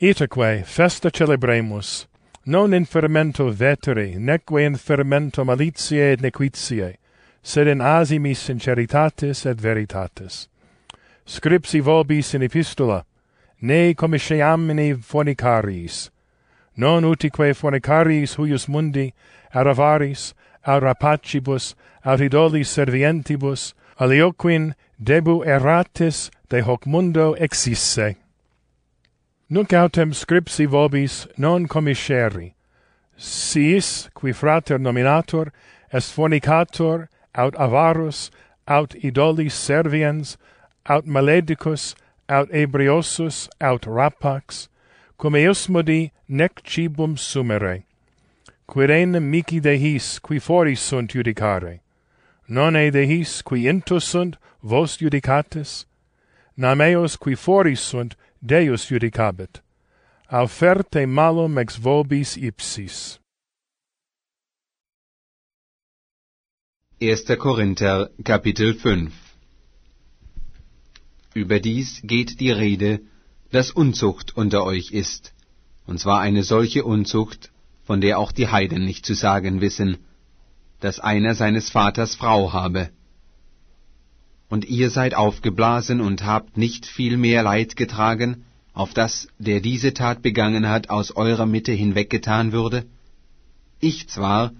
Itaque 0.00 0.64
festa 0.64 1.10
celebremus, 1.10 2.06
non 2.46 2.72
in 2.72 2.86
fermento 2.86 3.50
veteri, 3.50 4.16
neque 4.16 4.64
in 4.64 4.76
fermento 4.76 5.44
malitiae 5.44 6.12
et 6.12 6.20
nequitiae, 6.20 6.96
sed 7.42 7.66
in 7.66 7.80
asimi 7.80 8.32
sinceritatis 8.34 9.44
et 9.46 9.58
veritatis. 9.58 10.48
Scripsi 11.26 11.80
vobis 11.80 12.34
in 12.34 12.42
epistola, 12.42 13.04
ne 13.60 13.94
commisceamini 13.94 14.94
fornicariis, 14.96 16.10
non 16.76 17.04
utique 17.04 17.54
fornicariis 17.54 18.36
huius 18.36 18.68
mundi, 18.68 19.12
ad 19.52 19.66
avaris, 19.66 20.32
ad 20.64 20.82
rapacibus, 20.82 21.74
aut 22.04 22.20
idolis 22.20 22.68
servientibus, 22.68 23.74
alioquin 24.00 24.74
debu 25.02 25.44
erratis 25.46 26.30
de 26.48 26.60
hoc 26.60 26.86
mundo 26.86 27.34
exisse. 27.34 28.16
Nunc 29.48 29.72
autem 29.72 30.12
scripsi 30.12 30.66
vobis 30.66 31.26
non 31.38 31.66
commisceri, 31.66 32.54
sis, 33.16 34.08
qui 34.14 34.32
frater 34.32 34.78
nominator, 34.78 35.52
est 35.92 36.12
fornicator, 36.12 37.08
aut 37.34 37.54
avarus, 37.54 38.30
aut 38.68 38.94
idolis 39.02 39.52
serviens, 39.52 40.36
aut 40.86 41.06
maledicus, 41.06 41.94
aut 42.28 42.48
ebriosus, 42.50 43.48
aut 43.60 43.82
rapax, 43.82 44.68
cum 45.18 45.34
eusmodi 45.34 46.10
nec 46.28 46.62
cibum 46.62 47.16
sumere. 47.16 47.84
Quirene 48.68 49.20
mici 49.20 49.60
de 49.60 49.76
his, 49.76 50.18
qui 50.20 50.38
foris 50.38 50.80
sunt 50.80 51.10
judicare. 51.10 51.80
Non 52.48 52.76
e 52.76 52.90
de 52.90 53.04
his, 53.06 53.42
qui 53.42 53.66
intus 53.66 54.04
sunt, 54.04 54.36
vos 54.62 54.98
judicatis. 54.98 55.86
nam 56.56 56.80
eos 56.80 57.16
qui 57.16 57.34
foris 57.34 57.80
sunt 57.80 58.16
Deus 58.40 58.88
judicabit. 58.90 59.62
Auferte 60.30 61.06
malum 61.06 61.58
ex 61.58 61.78
vobis 61.78 62.36
ipsis. 62.36 63.18
1. 67.00 67.36
Korinther 67.38 68.10
Kapitel 68.24 68.74
5 68.74 69.10
Überdies 71.34 72.02
geht 72.02 72.40
die 72.40 72.50
Rede, 72.50 73.00
dass 73.50 73.70
Unzucht 73.70 74.36
unter 74.36 74.64
euch 74.64 74.90
ist, 74.90 75.32
und 75.86 75.98
zwar 75.98 76.20
eine 76.20 76.42
solche 76.42 76.84
Unzucht, 76.84 77.50
von 77.84 78.00
der 78.02 78.18
auch 78.18 78.32
die 78.32 78.48
Heiden 78.48 78.84
nicht 78.84 79.06
zu 79.06 79.14
sagen 79.14 79.62
wissen, 79.62 79.96
dass 80.80 81.00
einer 81.00 81.34
seines 81.34 81.70
Vaters 81.70 82.14
Frau 82.16 82.52
habe. 82.52 82.90
Und 84.50 84.68
ihr 84.68 84.90
seid 84.90 85.14
aufgeblasen 85.14 86.00
und 86.00 86.24
habt 86.24 86.58
nicht 86.58 86.84
viel 86.84 87.16
mehr 87.16 87.42
Leid 87.44 87.76
getragen, 87.76 88.44
auf 88.74 88.92
dass 88.92 89.28
der 89.38 89.60
diese 89.60 89.94
Tat 89.94 90.22
begangen 90.22 90.68
hat, 90.68 90.90
aus 90.90 91.12
eurer 91.12 91.46
Mitte 91.46 91.72
hinweggetan 91.72 92.50
würde? 92.50 92.84
Ich 93.78 94.08
zwar, 94.08 94.52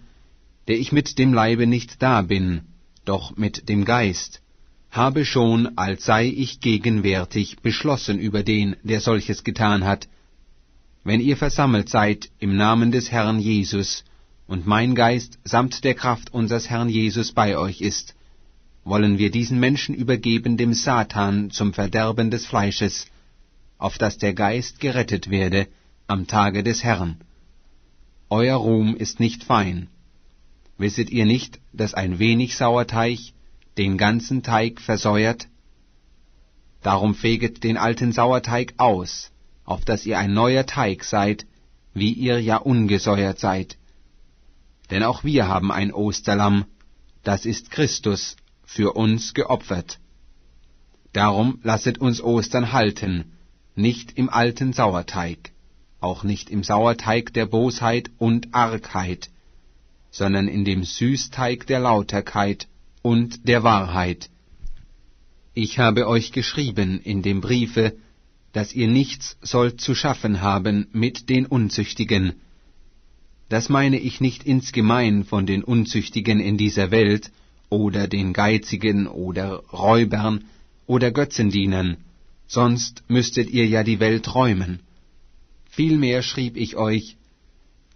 der 0.68 0.78
ich 0.78 0.92
mit 0.92 1.18
dem 1.18 1.34
Leibe 1.34 1.66
nicht 1.66 2.00
da 2.00 2.22
bin, 2.22 2.62
doch 3.04 3.36
mit 3.36 3.68
dem 3.68 3.84
Geist, 3.84 4.40
habe 4.90 5.24
schon, 5.24 5.76
als 5.76 6.04
sei 6.04 6.26
ich 6.28 6.60
gegenwärtig, 6.60 7.58
beschlossen 7.60 8.18
über 8.18 8.44
den, 8.44 8.76
der 8.84 9.00
solches 9.00 9.42
getan 9.42 9.84
hat. 9.84 10.08
Wenn 11.02 11.20
ihr 11.20 11.36
versammelt 11.36 11.88
seid 11.88 12.30
im 12.38 12.56
Namen 12.56 12.92
des 12.92 13.10
Herrn 13.10 13.40
Jesus, 13.40 14.04
und 14.46 14.66
mein 14.66 14.94
Geist 14.94 15.38
samt 15.44 15.82
der 15.84 15.94
Kraft 15.94 16.32
unseres 16.32 16.70
Herrn 16.70 16.88
Jesus 16.88 17.32
bei 17.32 17.56
euch 17.56 17.80
ist, 17.80 18.14
wollen 18.84 19.18
wir 19.18 19.30
diesen 19.30 19.60
Menschen 19.60 19.94
übergeben 19.94 20.56
dem 20.56 20.72
Satan 20.72 21.50
zum 21.50 21.72
Verderben 21.72 22.30
des 22.30 22.46
Fleisches, 22.46 23.06
auf 23.78 23.98
dass 23.98 24.18
der 24.18 24.34
Geist 24.34 24.80
gerettet 24.80 25.30
werde 25.30 25.68
am 26.06 26.26
Tage 26.26 26.62
des 26.62 26.82
Herrn. 26.82 27.20
Euer 28.30 28.56
Ruhm 28.56 28.96
ist 28.96 29.20
nicht 29.20 29.44
fein. 29.44 29.88
Wisset 30.78 31.10
ihr 31.10 31.26
nicht, 31.26 31.60
dass 31.72 31.94
ein 31.94 32.18
wenig 32.18 32.56
Sauerteig 32.56 33.18
den 33.76 33.98
ganzen 33.98 34.42
Teig 34.42 34.80
versäuert? 34.80 35.48
Darum 36.82 37.14
feget 37.14 37.62
den 37.64 37.76
alten 37.76 38.12
Sauerteig 38.12 38.74
aus, 38.78 39.30
auf 39.64 39.84
dass 39.84 40.06
ihr 40.06 40.18
ein 40.18 40.32
neuer 40.32 40.64
Teig 40.64 41.04
seid, 41.04 41.46
wie 41.92 42.12
ihr 42.12 42.40
ja 42.40 42.56
ungesäuert 42.56 43.38
seid. 43.38 43.76
Denn 44.90 45.02
auch 45.02 45.22
wir 45.22 45.48
haben 45.48 45.70
ein 45.70 45.92
Osterlamm, 45.92 46.64
das 47.22 47.44
ist 47.44 47.70
Christus, 47.70 48.36
für 48.74 48.92
uns 48.92 49.34
geopfert. 49.34 49.98
Darum 51.12 51.58
lasset 51.64 51.98
uns 51.98 52.22
Ostern 52.22 52.72
halten, 52.72 53.32
nicht 53.74 54.16
im 54.16 54.28
alten 54.30 54.72
Sauerteig, 54.72 55.50
auch 55.98 56.22
nicht 56.22 56.50
im 56.50 56.62
Sauerteig 56.62 57.32
der 57.32 57.46
Bosheit 57.46 58.10
und 58.18 58.54
Argheit, 58.54 59.28
sondern 60.12 60.46
in 60.46 60.64
dem 60.64 60.84
Süßteig 60.84 61.66
der 61.66 61.80
Lauterkeit 61.80 62.68
und 63.02 63.48
der 63.48 63.64
Wahrheit. 63.64 64.30
Ich 65.52 65.80
habe 65.80 66.06
euch 66.06 66.30
geschrieben 66.30 67.00
in 67.00 67.22
dem 67.22 67.40
Briefe, 67.40 67.96
dass 68.52 68.72
ihr 68.72 68.86
nichts 68.86 69.36
sollt 69.42 69.80
zu 69.80 69.96
schaffen 69.96 70.42
haben 70.42 70.86
mit 70.92 71.28
den 71.28 71.44
Unzüchtigen. 71.44 72.34
Das 73.48 73.68
meine 73.68 73.98
ich 73.98 74.20
nicht 74.20 74.44
insgemein 74.44 75.24
von 75.24 75.44
den 75.44 75.64
Unzüchtigen 75.64 76.38
in 76.38 76.56
dieser 76.56 76.92
Welt, 76.92 77.32
oder 77.70 78.08
den 78.08 78.32
Geizigen 78.32 79.06
oder 79.06 79.62
Räubern 79.72 80.44
oder 80.86 81.10
Götzendienern, 81.10 81.96
sonst 82.46 83.04
müsstet 83.08 83.48
ihr 83.48 83.66
ja 83.66 83.82
die 83.84 84.00
Welt 84.00 84.34
räumen. 84.34 84.80
Vielmehr 85.70 86.22
schrieb 86.22 86.56
ich 86.56 86.76
euch, 86.76 87.16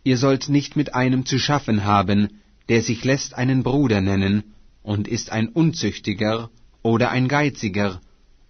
ihr 0.04 0.16
sollt 0.16 0.48
nicht 0.48 0.76
mit 0.76 0.94
einem 0.94 1.26
zu 1.26 1.38
schaffen 1.38 1.84
haben, 1.84 2.40
der 2.68 2.82
sich 2.82 3.04
lässt 3.04 3.34
einen 3.34 3.62
Bruder 3.62 4.00
nennen, 4.00 4.44
und 4.82 5.08
ist 5.08 5.30
ein 5.30 5.48
Unzüchtiger 5.48 6.50
oder 6.82 7.10
ein 7.10 7.26
Geiziger 7.26 8.00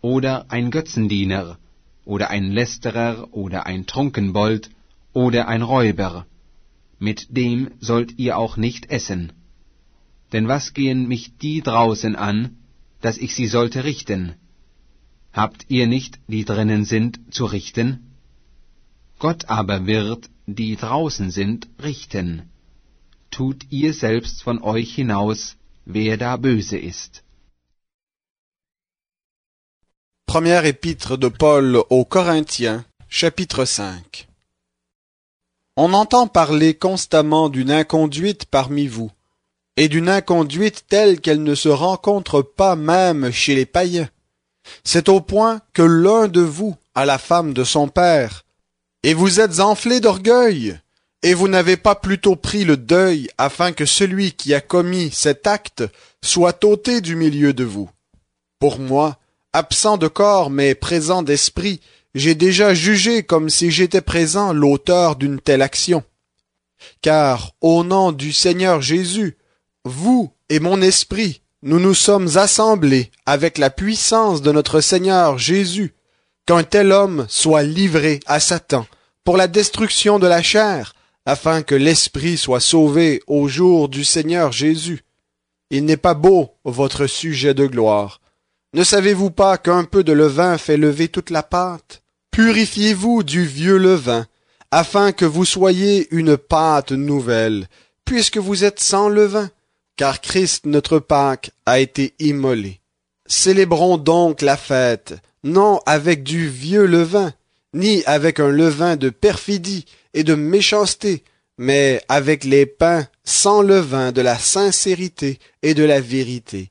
oder 0.00 0.50
ein 0.50 0.70
Götzendiener 0.70 1.58
oder 2.04 2.28
ein 2.28 2.50
Lästerer 2.50 3.28
oder 3.32 3.66
ein 3.66 3.86
Trunkenbold 3.86 4.68
oder 5.12 5.48
ein 5.48 5.62
Räuber. 5.62 6.26
Mit 6.98 7.28
dem 7.30 7.70
sollt 7.80 8.18
ihr 8.18 8.36
auch 8.36 8.56
nicht 8.56 8.90
essen. 8.90 9.32
Denn 10.34 10.48
was 10.48 10.74
gehen 10.74 11.06
mich 11.06 11.24
die 11.38 11.60
draußen 11.62 12.16
an, 12.16 12.56
dass 13.00 13.18
ich 13.18 13.36
sie 13.36 13.46
sollte 13.46 13.84
richten? 13.84 14.34
Habt 15.32 15.60
ihr 15.68 15.86
nicht, 15.86 16.18
die 16.26 16.44
drinnen 16.44 16.84
sind, 16.84 17.20
zu 17.32 17.44
richten? 17.44 17.88
Gott 19.20 19.42
aber 19.58 19.86
wird, 19.86 20.22
die 20.46 20.74
draußen 20.74 21.30
sind, 21.30 21.68
richten. 21.80 22.50
Tut 23.30 23.60
ihr 23.70 23.94
selbst 23.94 24.42
von 24.42 24.60
euch 24.60 24.92
hinaus, 24.96 25.56
wer 25.84 26.16
da 26.16 26.36
böse 26.36 26.78
ist. 26.78 27.22
Première 30.26 30.64
épître 30.64 31.16
de 31.16 31.28
Paul 31.28 31.76
aux 31.76 32.08
Corinthiens, 32.16 32.84
chapitre 33.08 33.64
5 33.64 34.26
On 35.76 35.92
entend 35.92 36.26
parler 36.26 36.74
constamment 36.74 37.48
d'une 37.48 37.70
inconduite 37.70 38.46
parmi 38.46 38.88
vous, 38.88 39.12
et 39.76 39.88
d'une 39.88 40.08
inconduite 40.08 40.84
telle 40.88 41.20
qu'elle 41.20 41.42
ne 41.42 41.54
se 41.54 41.68
rencontre 41.68 42.42
pas 42.42 42.76
même 42.76 43.30
chez 43.32 43.54
les 43.54 43.66
païens. 43.66 44.08
C'est 44.84 45.08
au 45.08 45.20
point 45.20 45.60
que 45.72 45.82
l'un 45.82 46.28
de 46.28 46.40
vous 46.40 46.76
a 46.94 47.04
la 47.04 47.18
femme 47.18 47.52
de 47.52 47.64
son 47.64 47.88
père, 47.88 48.44
et 49.02 49.14
vous 49.14 49.40
êtes 49.40 49.60
enflé 49.60 50.00
d'orgueil, 50.00 50.78
et 51.22 51.34
vous 51.34 51.48
n'avez 51.48 51.76
pas 51.76 51.94
plutôt 51.94 52.36
pris 52.36 52.64
le 52.64 52.76
deuil 52.76 53.28
afin 53.38 53.72
que 53.72 53.86
celui 53.86 54.32
qui 54.32 54.54
a 54.54 54.60
commis 54.60 55.10
cet 55.10 55.46
acte 55.46 55.84
soit 56.22 56.64
ôté 56.64 57.00
du 57.00 57.16
milieu 57.16 57.52
de 57.52 57.64
vous. 57.64 57.90
Pour 58.58 58.78
moi, 58.78 59.18
absent 59.52 59.98
de 59.98 60.08
corps 60.08 60.50
mais 60.50 60.74
présent 60.74 61.22
d'esprit, 61.22 61.80
j'ai 62.14 62.34
déjà 62.34 62.74
jugé 62.74 63.22
comme 63.22 63.50
si 63.50 63.70
j'étais 63.70 64.00
présent 64.00 64.52
l'auteur 64.52 65.16
d'une 65.16 65.40
telle 65.40 65.62
action. 65.62 66.04
Car, 67.02 67.52
au 67.60 67.82
nom 67.82 68.12
du 68.12 68.32
Seigneur 68.32 68.82
Jésus, 68.82 69.36
vous 69.84 70.32
et 70.48 70.60
mon 70.60 70.80
esprit, 70.80 71.42
nous 71.62 71.78
nous 71.78 71.94
sommes 71.94 72.36
assemblés 72.36 73.10
avec 73.26 73.58
la 73.58 73.70
puissance 73.70 74.42
de 74.42 74.50
notre 74.50 74.80
Seigneur 74.80 75.38
Jésus, 75.38 75.94
qu'un 76.46 76.62
tel 76.62 76.92
homme 76.92 77.26
soit 77.28 77.62
livré 77.62 78.20
à 78.26 78.40
Satan 78.40 78.86
pour 79.24 79.36
la 79.36 79.46
destruction 79.46 80.18
de 80.18 80.26
la 80.26 80.42
chair, 80.42 80.94
afin 81.26 81.62
que 81.62 81.74
l'esprit 81.74 82.36
soit 82.36 82.60
sauvé 82.60 83.22
au 83.26 83.48
jour 83.48 83.88
du 83.88 84.04
Seigneur 84.04 84.52
Jésus. 84.52 85.04
Il 85.70 85.84
n'est 85.84 85.96
pas 85.96 86.14
beau 86.14 86.50
votre 86.64 87.06
sujet 87.06 87.54
de 87.54 87.66
gloire. 87.66 88.20
Ne 88.74 88.84
savez-vous 88.84 89.30
pas 89.30 89.56
qu'un 89.56 89.84
peu 89.84 90.04
de 90.04 90.12
levain 90.12 90.58
fait 90.58 90.76
lever 90.76 91.08
toute 91.08 91.30
la 91.30 91.42
pâte? 91.42 92.02
Purifiez-vous 92.30 93.22
du 93.22 93.46
vieux 93.46 93.78
levain, 93.78 94.26
afin 94.70 95.12
que 95.12 95.24
vous 95.24 95.44
soyez 95.44 96.08
une 96.10 96.36
pâte 96.36 96.92
nouvelle, 96.92 97.68
puisque 98.04 98.38
vous 98.38 98.64
êtes 98.64 98.80
sans 98.80 99.08
levain 99.08 99.50
car 99.96 100.20
Christ 100.20 100.66
notre 100.66 100.98
Pâque 100.98 101.50
a 101.66 101.78
été 101.78 102.14
immolé. 102.18 102.80
Célébrons 103.26 103.96
donc 103.96 104.42
la 104.42 104.56
fête, 104.56 105.14
non 105.42 105.80
avec 105.86 106.22
du 106.22 106.48
vieux 106.48 106.86
levain, 106.86 107.32
ni 107.72 108.02
avec 108.06 108.40
un 108.40 108.48
levain 108.48 108.96
de 108.96 109.10
perfidie 109.10 109.86
et 110.12 110.24
de 110.24 110.34
méchanceté, 110.34 111.24
mais 111.58 112.02
avec 112.08 112.44
les 112.44 112.66
pains 112.66 113.06
sans 113.24 113.62
levain 113.62 114.12
de 114.12 114.20
la 114.20 114.38
sincérité 114.38 115.38
et 115.62 115.74
de 115.74 115.84
la 115.84 116.00
vérité. 116.00 116.70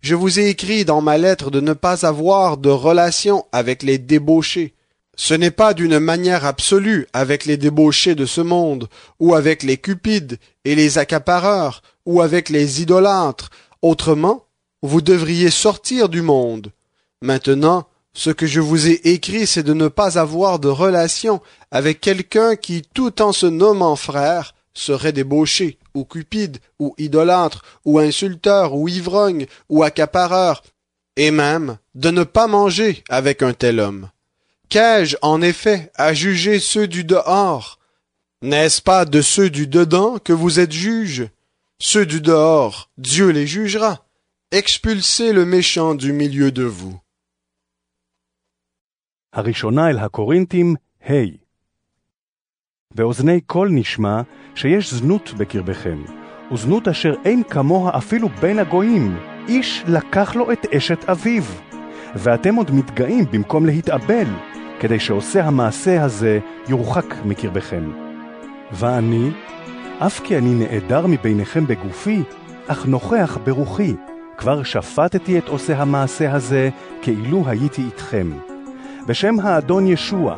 Je 0.00 0.14
vous 0.14 0.38
ai 0.38 0.48
écrit 0.48 0.84
dans 0.84 1.00
ma 1.00 1.18
lettre 1.18 1.50
de 1.50 1.60
ne 1.60 1.72
pas 1.72 2.06
avoir 2.06 2.56
de 2.56 2.68
relation 2.68 3.46
avec 3.52 3.82
les 3.82 3.98
débauchés, 3.98 4.74
ce 5.20 5.34
n'est 5.34 5.50
pas 5.50 5.74
d'une 5.74 5.98
manière 5.98 6.46
absolue 6.46 7.08
avec 7.12 7.44
les 7.44 7.56
débauchés 7.56 8.14
de 8.14 8.24
ce 8.24 8.40
monde, 8.40 8.88
ou 9.18 9.34
avec 9.34 9.64
les 9.64 9.76
cupides 9.76 10.38
et 10.64 10.76
les 10.76 10.96
accapareurs, 10.96 11.82
ou 12.08 12.22
avec 12.22 12.48
les 12.48 12.80
idolâtres. 12.80 13.50
Autrement, 13.82 14.46
vous 14.82 15.02
devriez 15.02 15.50
sortir 15.50 16.08
du 16.08 16.22
monde. 16.22 16.72
Maintenant, 17.20 17.86
ce 18.14 18.30
que 18.30 18.46
je 18.46 18.60
vous 18.60 18.88
ai 18.88 19.12
écrit, 19.12 19.46
c'est 19.46 19.62
de 19.62 19.74
ne 19.74 19.88
pas 19.88 20.18
avoir 20.18 20.58
de 20.58 20.68
relation 20.68 21.42
avec 21.70 22.00
quelqu'un 22.00 22.56
qui, 22.56 22.82
tout 22.94 23.20
en 23.20 23.32
se 23.32 23.44
nommant 23.44 23.94
frère, 23.94 24.54
serait 24.72 25.12
débauché, 25.12 25.78
ou 25.92 26.04
cupide, 26.04 26.58
ou 26.78 26.94
idolâtre, 26.96 27.62
ou 27.84 27.98
insulteur, 27.98 28.74
ou 28.74 28.88
ivrogne, 28.88 29.46
ou 29.68 29.82
accapareur, 29.82 30.62
et 31.16 31.30
même 31.30 31.76
de 31.94 32.10
ne 32.10 32.24
pas 32.24 32.46
manger 32.46 33.04
avec 33.10 33.42
un 33.42 33.52
tel 33.52 33.80
homme. 33.80 34.08
Qu'ai-je 34.70 35.16
en 35.20 35.42
effet 35.42 35.92
à 35.94 36.14
juger 36.14 36.58
ceux 36.58 36.88
du 36.88 37.04
dehors? 37.04 37.78
N'est-ce 38.40 38.80
pas 38.80 39.04
de 39.04 39.20
ceux 39.20 39.50
du 39.50 39.66
dedans 39.66 40.16
que 40.18 40.32
vous 40.32 40.58
êtes 40.58 40.72
juges 40.72 41.28
Ceux 41.80 42.06
du 42.06 42.20
dehors, 42.20 42.90
Dieu 42.98 43.28
les 43.30 43.46
jugera. 43.46 44.04
Expulsez 44.50 45.32
le 45.32 45.44
méchant 45.44 45.94
du 45.94 46.12
milieu 46.12 46.50
de 46.50 46.64
vous. 46.64 46.98
הראשונה 49.32 49.90
אל 49.90 49.98
הקורינתים, 49.98 50.74
ה' 51.02 51.08
hey. 51.08 51.36
באוזני 52.94 53.40
כל 53.46 53.68
נשמע 53.72 54.20
שיש 54.54 54.94
זנות 54.94 55.32
בקרבכם, 55.38 56.04
וזנות 56.52 56.88
אשר 56.88 57.14
אין 57.24 57.42
כמוה 57.42 57.98
אפילו 57.98 58.28
בין 58.28 58.58
הגויים, 58.58 59.18
איש 59.48 59.82
לקח 59.88 60.36
לו 60.36 60.52
את 60.52 60.66
אשת 60.74 61.04
אביו. 61.04 61.44
ואתם 62.14 62.54
עוד 62.54 62.70
מתגאים 62.70 63.24
במקום 63.32 63.66
להתאבל, 63.66 64.26
כדי 64.80 65.00
שעושה 65.00 65.44
המעשה 65.44 66.04
הזה 66.04 66.40
יורחק 66.68 67.14
מקרבכם. 67.24 67.92
ואני, 68.72 69.30
אף 69.98 70.20
כי 70.20 70.38
אני 70.38 70.54
נעדר 70.54 71.06
מביניכם 71.06 71.66
בגופי, 71.66 72.22
אך 72.66 72.86
נוכח 72.86 73.38
ברוחי, 73.44 73.94
כבר 74.36 74.62
שפטתי 74.62 75.38
את 75.38 75.48
עושה 75.48 75.82
המעשה 75.82 76.32
הזה, 76.32 76.68
כאילו 77.02 77.44
הייתי 77.46 77.82
איתכם. 77.82 78.30
בשם 79.06 79.40
האדון 79.42 79.86
ישוע, 79.86 80.36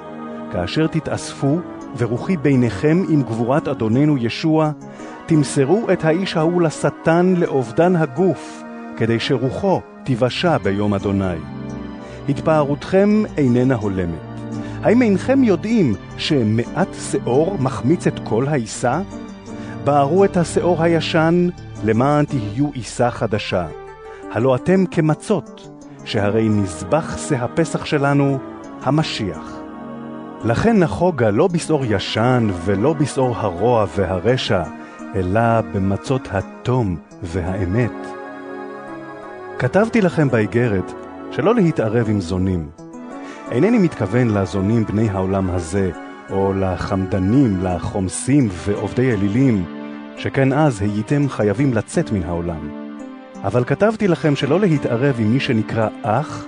כאשר 0.53 0.87
תתאספו, 0.87 1.59
ורוחי 1.97 2.37
ביניכם 2.37 3.05
עם 3.09 3.23
גבורת 3.23 3.69
אדוננו 3.69 4.17
ישוע, 4.19 4.71
תמסרו 5.27 5.87
את 5.93 6.05
האיש 6.05 6.37
ההוא 6.37 6.63
לשטן 6.63 7.35
לאובדן 7.37 7.97
הגוף, 7.97 8.63
כדי 8.97 9.21
שרוחו 9.21 9.81
תיוושע 10.05 10.59
ביום 10.59 10.95
אדוני. 10.95 11.39
התפארותכם 12.29 13.23
איננה 13.37 13.75
הולמת. 13.75 14.21
האם 14.83 15.03
אינכם 15.03 15.45
יודעים 15.45 15.95
שמעט 16.17 16.89
שאור 17.11 17.57
מחמיץ 17.61 18.07
את 18.07 18.21
כל 18.25 18.47
העיסה? 18.49 19.01
בערו 19.85 20.25
את 20.25 20.37
השאור 20.37 20.83
הישן, 20.83 21.49
למען 21.85 22.25
תהיו 22.25 22.71
עיסה 22.73 23.11
חדשה. 23.11 23.67
הלא 24.31 24.55
אתם 24.55 24.85
כמצות, 24.91 25.81
שהרי 26.05 26.49
נזבח 26.49 27.19
שא 27.29 27.35
הפסח 27.35 27.85
שלנו, 27.85 28.39
המשיח. 28.83 29.61
לכן 30.45 30.79
נחוגה 30.79 31.31
לא 31.31 31.49
בשעור 31.49 31.85
ישן 31.85 32.49
ולא 32.65 32.93
בשעור 32.93 33.37
הרוע 33.37 33.87
והרשע, 33.97 34.63
אלא 35.15 35.61
במצות 35.61 36.29
התום 36.31 36.97
והאמת. 37.23 38.07
כתבתי 39.59 40.01
לכם 40.01 40.29
באיגרת 40.29 40.93
שלא 41.31 41.55
להתערב 41.55 42.07
עם 42.09 42.21
זונים. 42.21 42.69
אינני 43.51 43.79
מתכוון 43.79 44.29
לזונים 44.29 44.85
בני 44.85 45.11
העולם 45.11 45.51
הזה, 45.51 45.91
או 46.31 46.53
לחמדנים, 46.53 47.65
לחומסים 47.65 48.49
ועובדי 48.53 49.13
אלילים, 49.13 49.65
שכן 50.17 50.53
אז 50.53 50.83
הייתם 50.83 51.29
חייבים 51.29 51.75
לצאת 51.75 52.13
מן 52.13 52.23
העולם. 52.23 52.69
אבל 53.45 53.65
כתבתי 53.65 54.09
לכם 54.09 54.37
שלא 54.37 54.61
להתערב 54.61 55.17
עם 55.19 55.33
מי 55.33 55.41
שנקרא 55.41 55.89
אח, 56.03 56.47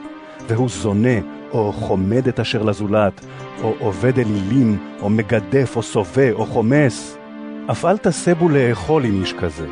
והוא 0.49 0.69
זונה, 0.69 1.19
או 1.53 1.73
חומד 1.73 2.29
את 2.29 2.41
אשר 2.41 2.63
לזולת, 2.63 3.25
או 3.63 3.75
עובד 3.79 4.19
אלילים, 4.19 4.79
או 5.01 5.11
מגדף, 5.11 5.77
או 5.77 5.83
סובה, 5.83 6.33
או 6.33 6.47
חומס. 6.47 7.19
אף 7.71 7.85
אל 7.85 7.99
תסבו 7.99 8.49
לאכול 8.49 9.05
עם 9.05 9.21
איש 9.21 9.33
כזה. 9.33 9.67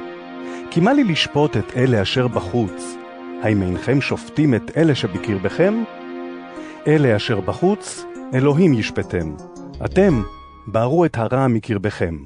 כי 0.70 0.80
מה 0.80 0.92
לי 0.92 1.04
לשפוט 1.04 1.56
את 1.56 1.72
אלה 1.76 2.02
אשר 2.02 2.28
בחוץ? 2.28 2.96
האם 3.42 3.62
אינכם 3.62 4.00
שופטים 4.00 4.54
את 4.54 4.70
אלה 4.76 4.94
שבקרבכם? 4.94 5.82
אלה 6.86 7.16
אשר 7.16 7.40
בחוץ, 7.40 8.04
אלוהים 8.34 8.74
ישפטם. 8.74 9.49
אתם, 9.84 10.22
בערו 10.66 11.04
את 11.04 11.16
הרע 11.18 11.46
מקרבכם. 11.48 12.16